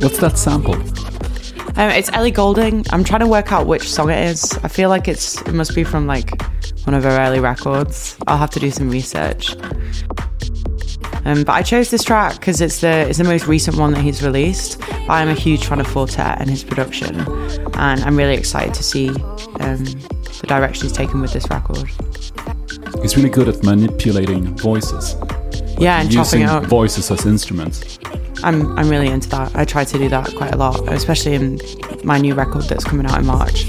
[0.00, 0.74] What's that sample?
[1.76, 2.84] Um, it's Ellie Goulding.
[2.90, 4.56] I'm trying to work out which song it is.
[4.62, 6.30] I feel like it's it must be from like
[6.84, 8.16] one of her early records.
[8.26, 9.54] I'll have to do some research.
[11.24, 14.00] Um, but I chose this track because it's the it's the most recent one that
[14.00, 14.82] he's released.
[15.08, 17.20] I'm a huge fan of Four Tet and his production,
[17.74, 19.10] and I'm really excited to see
[19.60, 19.84] um,
[20.40, 21.90] the direction he's taken with this record.
[23.02, 25.14] He's really good at manipulating voices.
[25.78, 26.64] Yeah, and chopping using it up.
[26.64, 27.98] voices as instruments.
[28.42, 29.54] I'm I'm really into that.
[29.54, 31.60] I try to do that quite a lot, especially in
[32.02, 33.68] my new record that's coming out in March.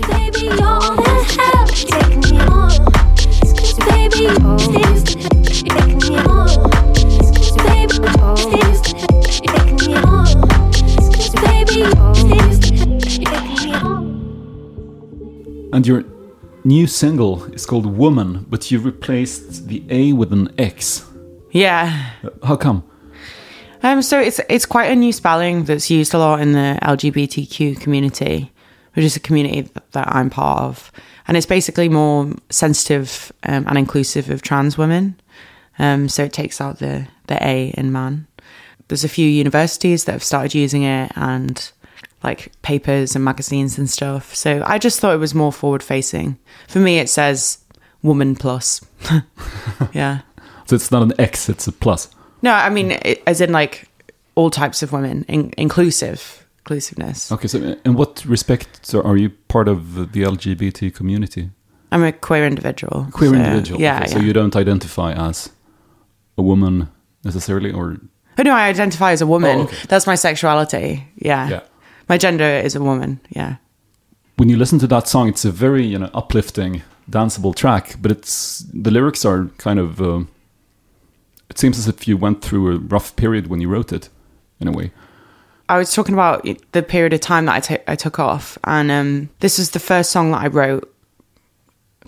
[15.73, 16.03] And your
[16.63, 21.09] new single is called Woman, but you replaced the A with an X.
[21.51, 22.11] Yeah.
[22.43, 22.83] How come?
[23.83, 27.81] Um, so it's it's quite a new spelling that's used a lot in the LGBTQ
[27.81, 28.50] community,
[28.93, 30.91] which is a community that, I'm part of,
[31.27, 35.19] and it's basically more sensitive um, and inclusive of trans women.
[35.79, 38.27] Um, so it takes out the the A in man.
[38.87, 41.71] There's a few universities that have started using it, and
[42.23, 44.35] like papers and magazines and stuff.
[44.35, 46.37] So I just thought it was more forward facing.
[46.67, 47.59] For me, it says
[48.03, 48.81] woman plus.
[49.93, 50.21] yeah.
[50.65, 52.09] So it's not an X, it's a plus.
[52.41, 53.89] No, I mean, it, as in like
[54.35, 57.31] all types of women, in, inclusive, inclusiveness.
[57.31, 61.49] Okay, so in what respect are you part of the LGBT community?
[61.91, 63.07] I'm a queer individual.
[63.11, 63.81] Queer so, individual.
[63.81, 64.17] Yeah, okay, yeah.
[64.17, 65.49] So you don't identify as
[66.37, 66.87] a woman
[67.23, 67.97] necessarily, or
[68.37, 69.57] Oh, no, I identify as a woman.
[69.57, 69.77] Oh, okay.
[69.87, 71.05] That's my sexuality.
[71.15, 71.49] Yeah.
[71.49, 71.59] Yeah.
[72.07, 73.19] My gender is a woman.
[73.29, 73.57] Yeah.
[74.37, 78.11] when you listen to that song, it's a very you know uplifting, danceable track, but
[78.11, 80.01] it's the lyrics are kind of.
[80.01, 80.23] Uh,
[81.49, 84.09] it seems as if you went through a rough period when you wrote it,
[84.59, 84.91] in a way.
[85.71, 89.57] I was talking about the period of time that I took off, and um, this
[89.57, 90.93] was the first song that I wrote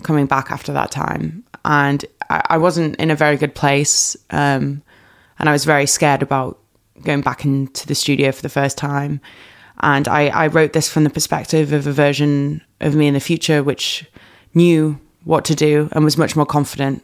[0.02, 4.82] coming back after that time, and I, I wasn't in a very good place, um,
[5.38, 6.58] and I was very scared about
[7.04, 9.22] going back into the studio for the first time,
[9.80, 13.18] and I, I wrote this from the perspective of a version of me in the
[13.18, 14.04] future which
[14.52, 17.02] knew what to do and was much more confident.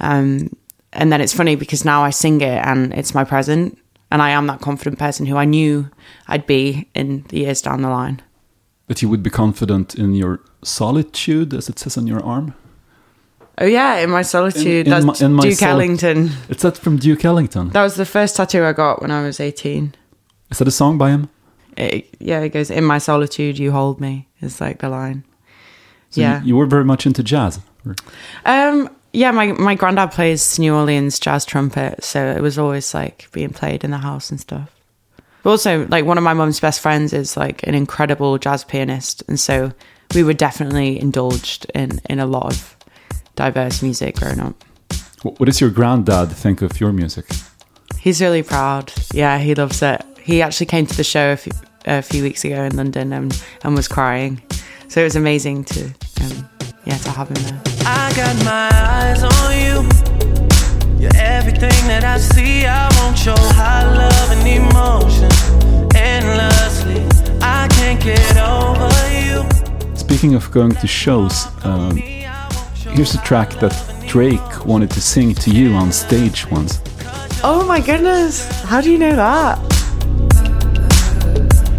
[0.00, 0.48] Um,
[0.94, 3.78] and then it's funny because now I sing it and it's my present,
[4.10, 5.90] and I am that confident person who I knew
[6.26, 8.20] I'd be in the years down the line.
[8.86, 12.54] That you would be confident in your solitude, as it says on your arm.
[13.60, 14.86] Oh yeah, in my solitude.
[14.86, 16.30] In- in That's my- in my Duke soli- Ellington.
[16.48, 17.70] It's that from Duke Ellington.
[17.70, 19.94] That was the first tattoo I got when I was eighteen.
[20.50, 21.28] Is that a song by him?
[21.76, 25.24] It, yeah, it goes, "In my solitude, you hold me." Is like the line.
[26.10, 26.40] So yeah.
[26.42, 27.60] You, you were very much into jazz.
[27.84, 27.96] or-
[28.46, 33.28] Um, yeah, my my granddad plays New Orleans jazz trumpet, so it was always like
[33.32, 34.74] being played in the house and stuff.
[35.42, 39.22] But also, like one of my mum's best friends is like an incredible jazz pianist,
[39.28, 39.72] and so
[40.14, 42.76] we were definitely indulged in in a lot of
[43.34, 44.64] diverse music growing up.
[45.22, 47.26] What, what does your granddad think of your music?
[47.98, 48.92] He's really proud.
[49.12, 50.04] Yeah, he loves it.
[50.20, 51.52] He actually came to the show a few,
[51.86, 54.42] a few weeks ago in London and, and was crying.
[54.88, 55.84] So it was amazing to
[56.22, 56.48] um,
[56.86, 57.60] yeah to have him there.
[57.84, 59.86] I got my eyes on you.
[60.98, 62.64] You're everything that I see.
[62.64, 65.30] I want your high love and emotion
[65.94, 67.06] endlessly.
[67.42, 68.88] I can't get over
[69.20, 69.44] you.
[69.94, 73.74] Speaking of going to shows, um, here's a track that
[74.06, 76.80] Drake wanted to sing to you on stage once.
[77.44, 78.48] Oh my goodness!
[78.62, 79.58] How do you know that?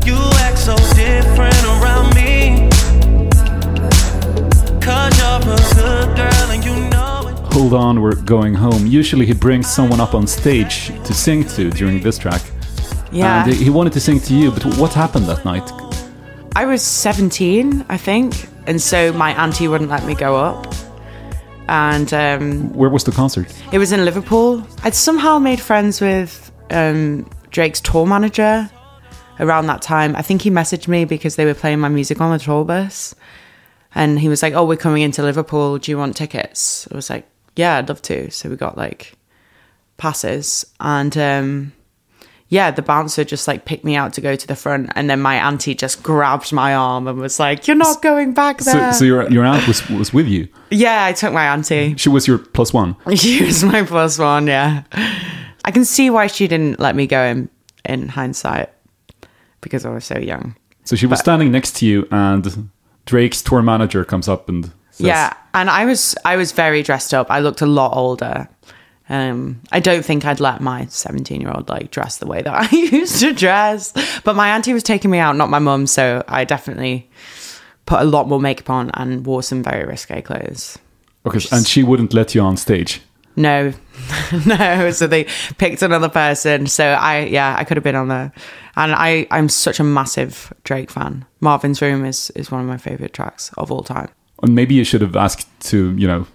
[0.06, 1.59] You act so different
[7.52, 8.86] Hold on, we're going home.
[8.86, 12.42] Usually he brings someone up on stage to sing to during this track.
[13.12, 13.44] Yeah.
[13.44, 15.70] And he wanted to sing to you, but what happened that night?
[16.56, 20.74] I was 17, I think, and so my auntie wouldn't let me go up.
[21.68, 23.54] And um, Where was the concert?
[23.72, 24.66] it was in Liverpool.
[24.84, 28.70] I'd somehow made friends with um, Drake's tour manager
[29.40, 30.16] around that time.
[30.16, 33.16] I think he messaged me because they were playing my music on the tour bus.
[33.96, 35.78] And he was like, Oh, we're coming into Liverpool.
[35.80, 36.88] Do you want tickets?
[36.92, 37.26] I was like,
[37.56, 38.30] Yeah, I'd love to.
[38.32, 39.14] So we got like
[39.98, 40.66] passes.
[40.80, 41.74] And um,
[42.48, 45.22] yeah, the bouncer just like picked me out to go to the front, and then
[45.22, 48.92] my auntie just grabbed my arm and was like, "You're not going back So, there."
[48.94, 50.48] so your your aunt was was with you.
[50.72, 51.94] yeah, I took my auntie.
[51.98, 52.96] She was your plus one.
[53.16, 54.48] She was my plus one.
[54.48, 54.82] Yeah,
[55.64, 57.50] I can see why she didn't let me go in
[57.86, 58.70] in hindsight
[59.62, 60.56] because I was so young.
[60.86, 62.68] So she was But- standing next to you, and
[63.10, 67.12] Drake's tour manager comes up and says, yeah, and I was I was very dressed
[67.12, 67.32] up.
[67.32, 68.48] I looked a lot older.
[69.10, 72.54] Um, I don't think I'd let my 17 year old like dress the way that
[72.72, 73.94] I used to dress.
[74.24, 77.10] But my auntie was taking me out, not my mum, so I definitely
[77.88, 80.78] put a lot more makeup on and wore some very risque clothes.
[81.26, 83.02] Okay, and she wouldn't let you on stage.
[83.40, 83.74] No,
[84.46, 84.92] no.
[84.92, 85.26] So they
[85.58, 86.68] picked another person.
[86.68, 88.32] So I, yeah, I could have been on there.
[88.76, 91.26] And I, I'm such a massive Drake fan.
[91.40, 94.10] Marvin's Room is is one of my favorite tracks of all time.
[94.44, 96.28] And maybe you should have asked to, you know,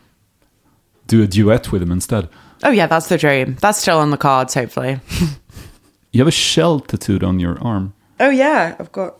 [1.07, 2.29] do a duet with him instead.
[2.63, 3.57] Oh yeah, that's the dream.
[3.61, 5.01] That's still on the cards, hopefully.
[6.15, 7.93] You have a shell tattooed on your arm.
[8.21, 9.17] Oh yeah, I've got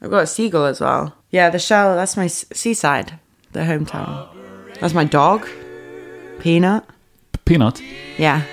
[0.00, 1.14] I've got a seagull as well.
[1.28, 1.94] Yeah, the shell.
[1.96, 3.18] That's my seaside,
[3.52, 4.26] the hometown.
[4.80, 5.46] That's my dog,
[6.38, 6.86] Peanut.
[7.50, 7.82] Peanut.
[8.16, 8.44] Yeah,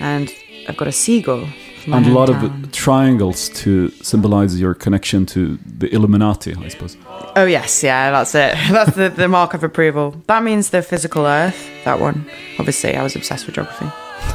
[0.00, 0.28] and
[0.66, 1.46] I've got a seagull.
[1.86, 6.96] and a lot of triangles to symbolize your connection to the Illuminati, I suppose.
[7.36, 8.56] Oh yes, yeah, that's it.
[8.72, 10.16] That's the, the mark of approval.
[10.26, 11.70] That means the physical Earth.
[11.84, 12.28] That one.
[12.58, 13.86] Obviously, I was obsessed with geography.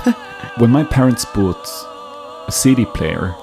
[0.61, 1.67] When my parents bought
[2.47, 3.35] a CD player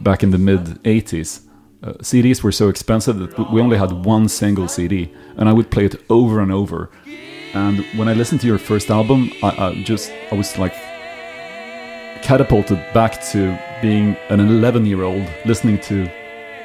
[0.00, 1.40] back in the mid 80s,
[1.82, 5.70] uh, CDs were so expensive that we only had one single CD, and I would
[5.70, 6.90] play it over and over.
[7.54, 10.74] And when I listened to your first album, I, I just I was like
[12.22, 16.08] catapulted back to being an 11 year old listening to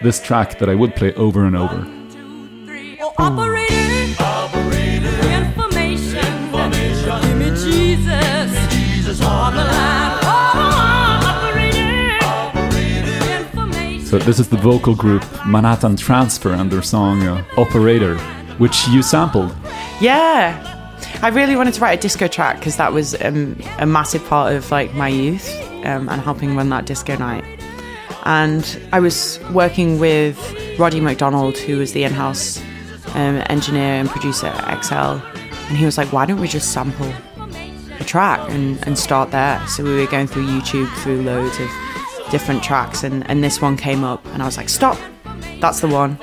[0.02, 1.86] this track that I would play over and over.
[3.18, 7.22] Operator, operator, information, information.
[7.22, 10.20] Give me Jesus, Jesus on the line.
[11.26, 14.06] Operator, operator, information.
[14.06, 18.18] So this is the vocal group Manhattan Transfer and their song uh, Operator,
[18.58, 19.54] which you sampled.
[20.00, 20.77] Yeah,
[21.20, 24.54] I really wanted to write a disco track because that was um, a massive part
[24.54, 25.50] of like my youth
[25.84, 27.44] um, and helping run that disco night.
[28.26, 30.38] And I was working with
[30.78, 32.62] Rodaidh McDonald, who was the in-house
[33.16, 35.26] um, engineer and producer at XL,
[35.70, 37.12] and he was like, "Why don't we just sample
[38.00, 41.70] a track and, and start there?" So we were going through YouTube through loads of
[42.30, 45.00] different tracks, and, and this one came up, and I was like, "Stop,
[45.62, 46.20] that's the one."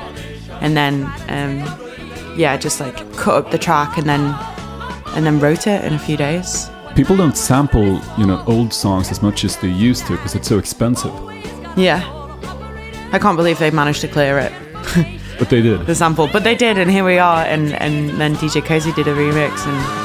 [0.60, 4.34] And then, um, yeah, just like cut up the track and then
[5.16, 6.70] and then wrote it in a few days.
[6.94, 10.48] People don't sample, you know, old songs as much as they used to because it's
[10.48, 11.12] so expensive.
[11.76, 12.02] Yeah,
[13.12, 14.52] I can't believe they managed to clear it.
[15.38, 15.86] But they did.
[15.86, 17.44] the sample, but they did, and here we are.
[17.44, 20.03] And and then DJ Koze did a remix, and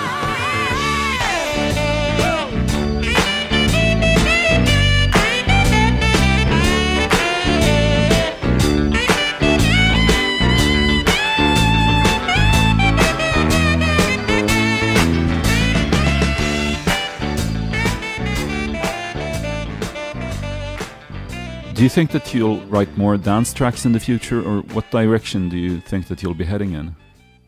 [21.80, 25.48] Do you think that you'll write more dance tracks in the future, or what direction
[25.48, 26.94] do you think that you'll be heading in?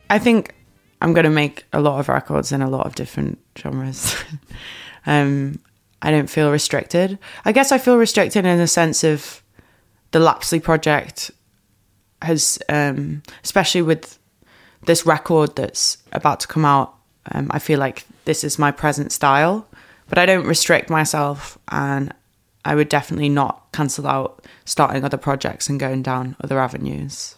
[0.08, 0.54] I think
[1.02, 4.16] I'm going to make a lot of records in a lot of different genres.
[5.06, 5.60] um,
[6.00, 7.18] I don't feel restricted.
[7.44, 9.42] I guess I feel restricted in the sense of
[10.12, 11.30] the Lapsley project
[12.22, 14.18] has, um, especially with
[14.86, 16.94] this record that's about to come out.
[17.32, 19.68] Um, I feel like this is my present style,
[20.08, 22.14] but I don't restrict myself, and
[22.64, 27.36] I would definitely not cancel out starting other projects and going down other avenues.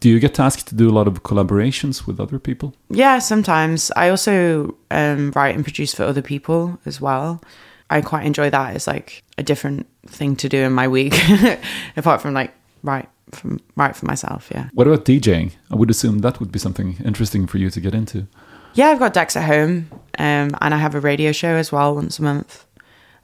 [0.00, 2.74] Do you get asked to do a lot of collaborations with other people?
[2.90, 3.90] Yeah, sometimes.
[3.96, 7.42] I also um, write and produce for other people as well.
[7.90, 8.76] I quite enjoy that.
[8.76, 11.14] It's like a different thing to do in my week,
[11.96, 12.52] apart from like
[12.82, 14.50] write from write for myself.
[14.54, 15.52] Yeah, What about DJing?
[15.70, 18.26] I would assume that would be something interesting for you to get into.
[18.74, 18.88] yeah.
[18.88, 19.88] I've got decks at home,
[20.18, 22.63] um, and I have a radio show as well once a month,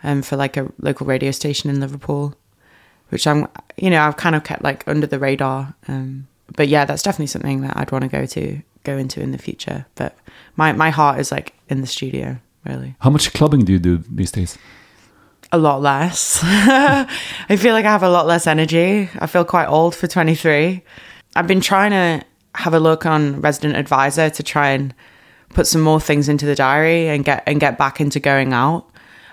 [0.03, 2.35] um, for like a local radio station in Liverpool,
[3.11, 5.75] which I'm, you know, I've kind of kept like under the radar.
[5.89, 6.27] Um,
[6.57, 9.39] but yeah, that's definitely something that I'd want to go to go into in the
[9.39, 9.87] future.
[9.95, 10.17] But
[10.57, 12.97] my my heart is like in the studio, really.
[13.01, 14.59] How much clubbing do you do these days?
[15.53, 16.41] a lot less.
[16.43, 19.09] I feel like I have a lot less energy.
[19.19, 20.83] I feel quite old for 23.
[21.35, 22.25] I've been trying to
[22.55, 24.95] have a look on Resident Advisor to try and
[25.51, 28.90] put some more things into the diary and get and get back into going out.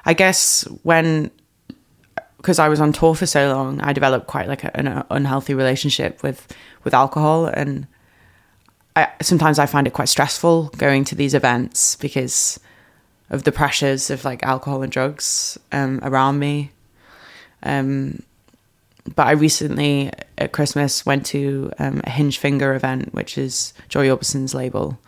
[0.07, 1.29] I guess when
[2.37, 5.53] because I was on tour for so long, I developed quite like a, an unhealthy
[5.53, 6.47] relationship with
[6.83, 7.87] with alcohol and
[8.95, 12.59] I sometimes I find it quite stressful going to these events because
[13.29, 16.71] of the pressures of like alcohol and drugs um, around me.
[17.61, 18.23] Um,
[19.13, 24.09] but I recently at Christmas went to um, a Hinge Finger event, which is Joy
[24.09, 24.99] Orbison's label,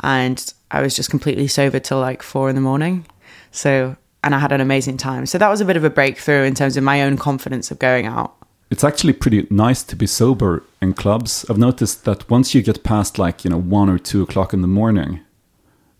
[0.00, 3.06] and I was just completely sober till like four in the morning.
[3.50, 5.26] So, and I had an amazing time.
[5.26, 7.78] So that was a bit of a breakthrough in terms of my own confidence of
[7.78, 8.34] going out.
[8.70, 11.46] It's actually pretty nice to be sober in clubs.
[11.48, 14.60] I've noticed that once you get past like you know one or two o'clock in
[14.60, 15.20] the morning,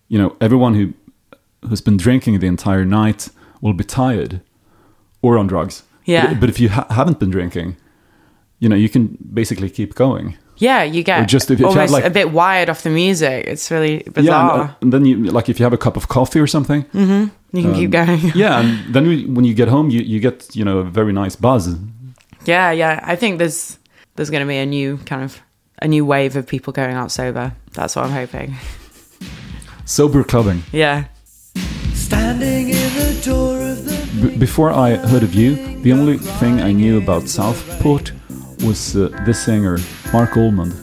[0.08, 0.92] you know everyone who
[1.66, 3.28] who's been drinking the entire night
[3.60, 4.40] will be tired
[5.22, 5.82] or on drugs.
[6.04, 6.26] Yeah.
[6.28, 7.76] But, but if you ha- haven't been drinking,
[8.58, 10.36] you know you can basically keep going.
[10.60, 13.46] Yeah, you get Or just if have, almost like- a bit wired off the music.
[13.46, 14.60] It's really Yeah, bizarre.
[14.60, 16.82] and, uh, and then you like if you have a cup of coffee or something.
[16.92, 18.32] hmm You can keep um, going.
[18.34, 21.12] yeah, and then we, when you get home, you, you get you know a very
[21.12, 21.76] nice buzz.
[22.44, 23.00] Yeah, yeah.
[23.02, 23.78] I think there's
[24.16, 25.40] there's going to be a new kind of
[25.80, 27.52] a new wave of people going out sober.
[27.72, 28.56] That's what I'm hoping.
[29.84, 30.62] Sober clubbing.
[30.70, 31.04] Yeah.
[31.94, 36.60] Standing in the door of the B- before I heard of you, the only thing
[36.60, 38.12] I knew about Southport
[38.62, 39.78] was uh, this singer,
[40.12, 40.74] Marc Almond.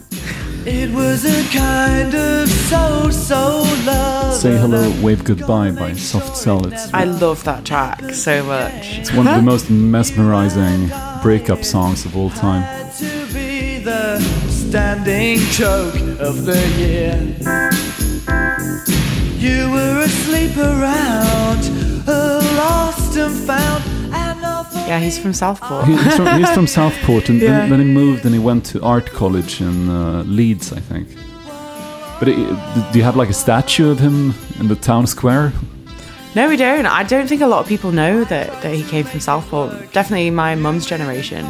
[0.68, 4.34] It was a kind of so so love.
[4.34, 6.66] Say Hello, Wave Goodbye by Soft Cell.
[6.66, 8.98] It's, I love that track so much.
[8.98, 10.90] it's one of the most mesmerizing
[11.22, 12.64] breakup songs of all time.
[12.98, 17.14] to be the standing joke of the year.
[19.38, 20.45] You were asleep
[24.86, 25.84] Yeah, he's from Southport.
[25.86, 27.48] He- He's from, he's from Southport, and Yeah.
[27.60, 31.08] then, then he moved and he went to art college in uh, Leeds, I think.
[32.18, 32.36] But it,
[32.92, 35.52] do you have like a statue of him in the town square?
[36.34, 36.86] No, we don't.
[36.86, 39.92] I don't think a lot of people know that, that he came from Southport.
[39.92, 41.46] Definitely my mum's generation,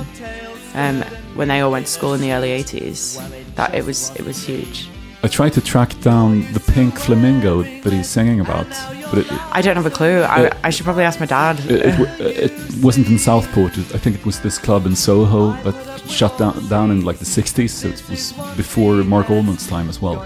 [0.74, 1.02] um,
[1.34, 3.18] when they all went to school in the early 80s,
[3.56, 4.88] that it was it was huge.
[5.26, 8.68] I tried to track down the pink flamingo that he's singing about,
[9.10, 10.20] but it, I don't have a clue.
[10.20, 11.58] I, Uh, I should probably ask my dad.
[11.68, 13.76] it, it, it wasn't in Southport.
[13.76, 15.74] I think it was this club in Soho that
[16.08, 20.00] shut down, down in like the 60s, so it was before Marc Almond's time as
[20.00, 20.24] well.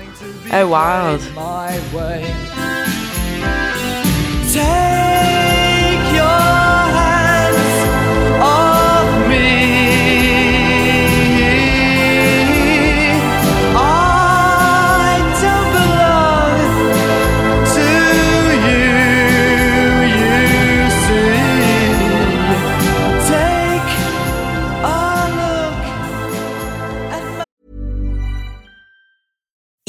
[0.52, 1.22] oh, wild.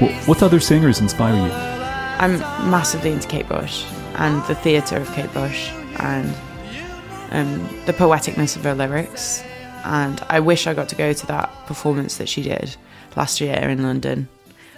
[0.00, 1.52] What other singers inspire you?
[1.52, 2.38] I'm
[2.70, 3.84] massively into Kate Bush
[4.16, 5.70] and the theatre of Kate Bush
[6.00, 6.28] and
[7.30, 9.42] um, the poeticness of her lyrics.
[9.84, 12.76] And I wish I got to go to that performance that she did
[13.16, 14.28] last year in London.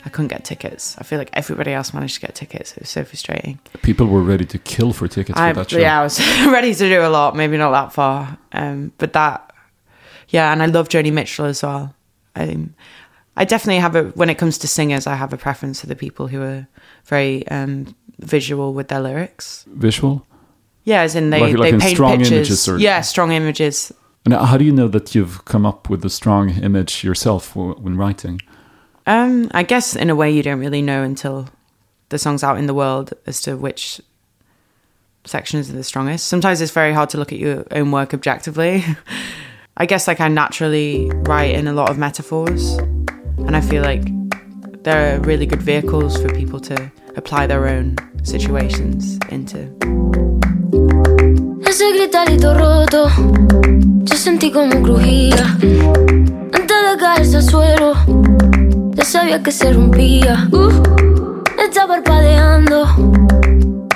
[0.05, 0.97] I couldn't get tickets.
[0.99, 2.73] I feel like everybody else managed to get tickets.
[2.73, 3.59] It was so frustrating.
[3.83, 5.79] People were ready to kill for tickets I, for that show.
[5.79, 8.39] yeah, I was ready to do a lot, maybe not that far.
[8.53, 9.53] Um, but that,
[10.29, 11.93] yeah, and I love Joni Mitchell as well.
[12.37, 12.69] I,
[13.41, 15.95] I definitely have a, when it comes to singers, I have a preference for the
[15.97, 16.67] people who are
[17.05, 19.65] very um, visual with their lyrics.
[19.69, 20.27] Visual?
[20.85, 22.33] Yeah, as in they, Like- like they paint strong pictures.
[22.33, 23.93] images or- Yeah, strong images.
[24.25, 27.75] And how do you know that you've come up with a strong image yourself w-
[27.81, 28.41] when writing?
[29.07, 31.49] Um, I guess in a way you don't really know until
[32.11, 34.01] the song's out in the world as to which
[35.25, 36.27] sections are the strongest.
[36.27, 38.85] Sometimes it's very hard to look at your own work objectively.
[39.77, 42.79] I guess like I naturally write in a lot of metaphors,
[43.47, 44.05] and I feel like
[44.83, 49.59] there are really good vehicles for people to apply their own situations into.
[51.67, 53.09] Ese gritarito roto,
[54.05, 55.57] yo sentí como crujía.
[56.53, 57.95] Antes de caerse al suelo,
[58.95, 60.49] ya sabía que se rompía.
[60.53, 62.87] Uh, está parpadeando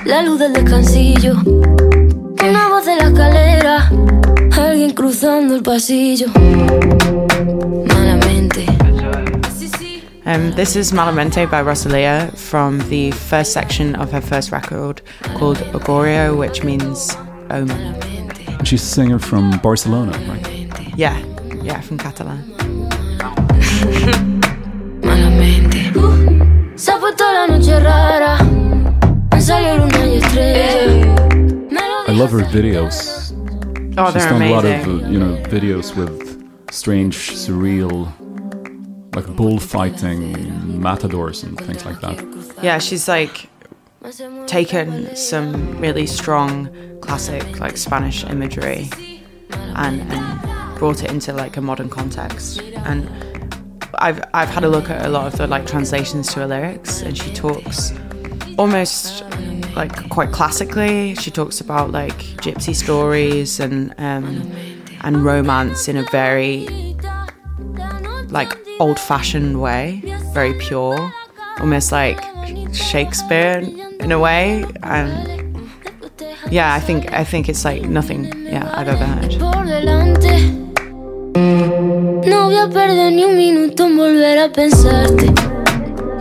[0.04, 1.34] la luz del descansillo.
[1.44, 3.90] Una voz de la escalera,
[4.56, 6.26] alguien cruzando el pasillo.
[7.86, 8.61] Malamente.
[10.24, 15.02] Um, this is Malamente by Rosalia from the first section of her first record
[15.36, 17.16] called Augurio, which means
[17.50, 17.96] omen.
[18.46, 20.96] And she's a singer from Barcelona, right?
[20.96, 21.18] Yeah,
[21.62, 22.38] yeah, from Catalan.
[25.02, 25.92] Malamente.
[26.76, 28.38] Se ha puesto la noche rara,
[29.32, 32.12] me salió luna y estrella.
[32.12, 33.32] love her videos.
[33.98, 38.06] Oh, She's they're done a lot of uh, you know videos with strange, surreal,
[39.14, 42.56] like bullfighting matadors and things like that.
[42.62, 43.48] Yeah, she's like
[44.46, 46.68] taken some really strong
[47.00, 48.90] classic like Spanish imagery
[49.50, 52.60] and, and brought it into like a modern context.
[52.60, 53.08] And
[53.94, 57.02] I've I've had a look at a lot of the like translations to her lyrics,
[57.02, 57.92] and she talks
[58.58, 59.24] almost
[59.76, 61.14] like quite classically.
[61.16, 64.50] She talks about like gypsy stories and um,
[65.02, 66.66] and romance in a very
[68.28, 70.02] like old fashioned way,
[70.34, 70.98] very pure,
[71.60, 72.20] almost like
[72.74, 73.62] Shakespeare
[74.00, 74.64] in a way.
[74.82, 75.62] And
[76.50, 78.24] yeah, I think I think it's like nothing
[78.54, 79.38] yeah I've ever heard.
[82.26, 85.32] No voy a perder ni un minuto en volver a pensarte.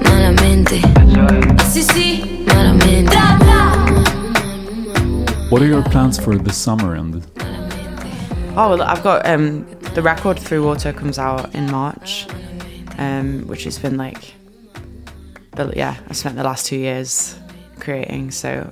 [0.03, 0.82] Malamente.
[1.72, 3.18] Sí, sí, malamente.
[5.49, 7.26] What are your plans for the summer and
[8.53, 12.28] Oh, well, I've got um, the record Through Water comes out in March,
[13.02, 14.34] um, which has been like,
[15.56, 17.36] the, yeah, I spent the last two years
[17.80, 18.72] creating, so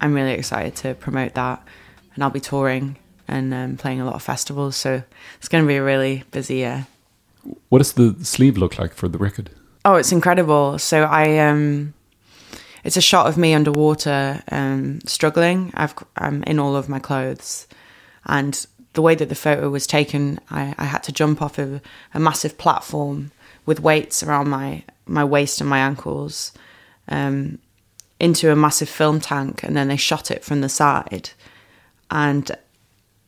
[0.00, 1.66] I'm really excited to promote that,
[2.14, 5.02] and I'll be touring and um, playing a lot of festivals, so
[5.38, 6.86] it's going to be a really busy year.
[7.70, 9.50] what does the sleeve look like for the record?
[9.84, 10.78] Oh, it's incredible.
[10.78, 11.94] So I um
[12.84, 15.72] it's a shot of me underwater um struggling.
[15.74, 17.66] I've I'm in all of my clothes
[18.26, 21.80] and the way that the photo was taken, I, I had to jump off of
[22.12, 23.30] a massive platform
[23.66, 26.52] with weights around my my waist and my ankles
[27.08, 27.58] um
[28.18, 31.30] into a massive film tank and then they shot it from the side
[32.10, 32.50] and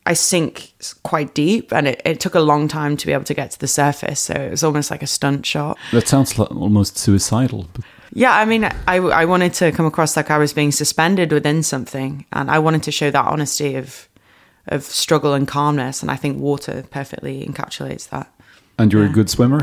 [0.05, 0.73] I sink
[1.03, 3.59] quite deep and it, it took a long time to be able to get to
[3.59, 7.67] the surface so it was almost like a stunt shot That sounds like almost suicidal.
[8.15, 11.63] Yeah, I mean, I, I wanted to come across like I was being suspended within
[11.63, 14.07] something, and I wanted to show that honesty of
[14.67, 18.31] of struggle and calmness, and I think water perfectly encapsulates that.
[18.77, 19.59] and you're a good swimmer.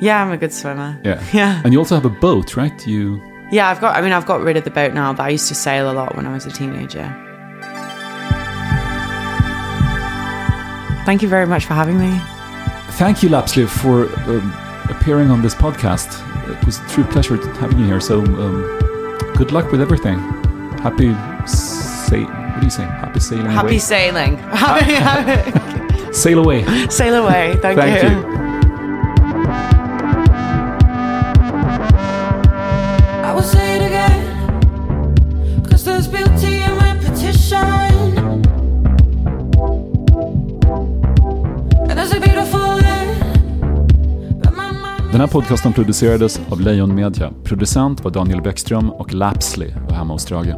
[0.00, 0.98] Yeah, I'm a good swimmer.
[1.04, 1.22] Yeah.
[1.32, 1.62] Yeah.
[1.64, 2.86] And you also have a boat, right?
[2.86, 3.96] You Yeah, I've got.
[3.96, 5.94] I mean, I've got rid of the boat now, but I used to sail a
[5.94, 7.06] lot when I was a teenager.
[11.04, 12.20] Thank you very much for having me.
[12.98, 14.52] Thank you, Lapsley, for um,
[14.90, 16.08] appearing on this podcast.
[16.50, 18.00] It was a true pleasure having you here.
[18.00, 18.62] So, um,
[19.36, 20.18] good luck with everything.
[20.82, 21.14] Happy
[21.46, 22.24] say.
[22.24, 22.84] What do you say?
[22.84, 23.78] Happy sailing Happy away.
[23.78, 24.36] sailing.
[26.12, 26.64] Sail away.
[26.88, 27.56] Sail away.
[27.60, 28.30] Thank, Thank you.
[28.30, 28.45] you.
[45.16, 47.32] Den här podcasten producerades av Lejon Media.
[47.44, 50.54] Producent var Daniel Bäckström och Lapsley var hemma hos Drage.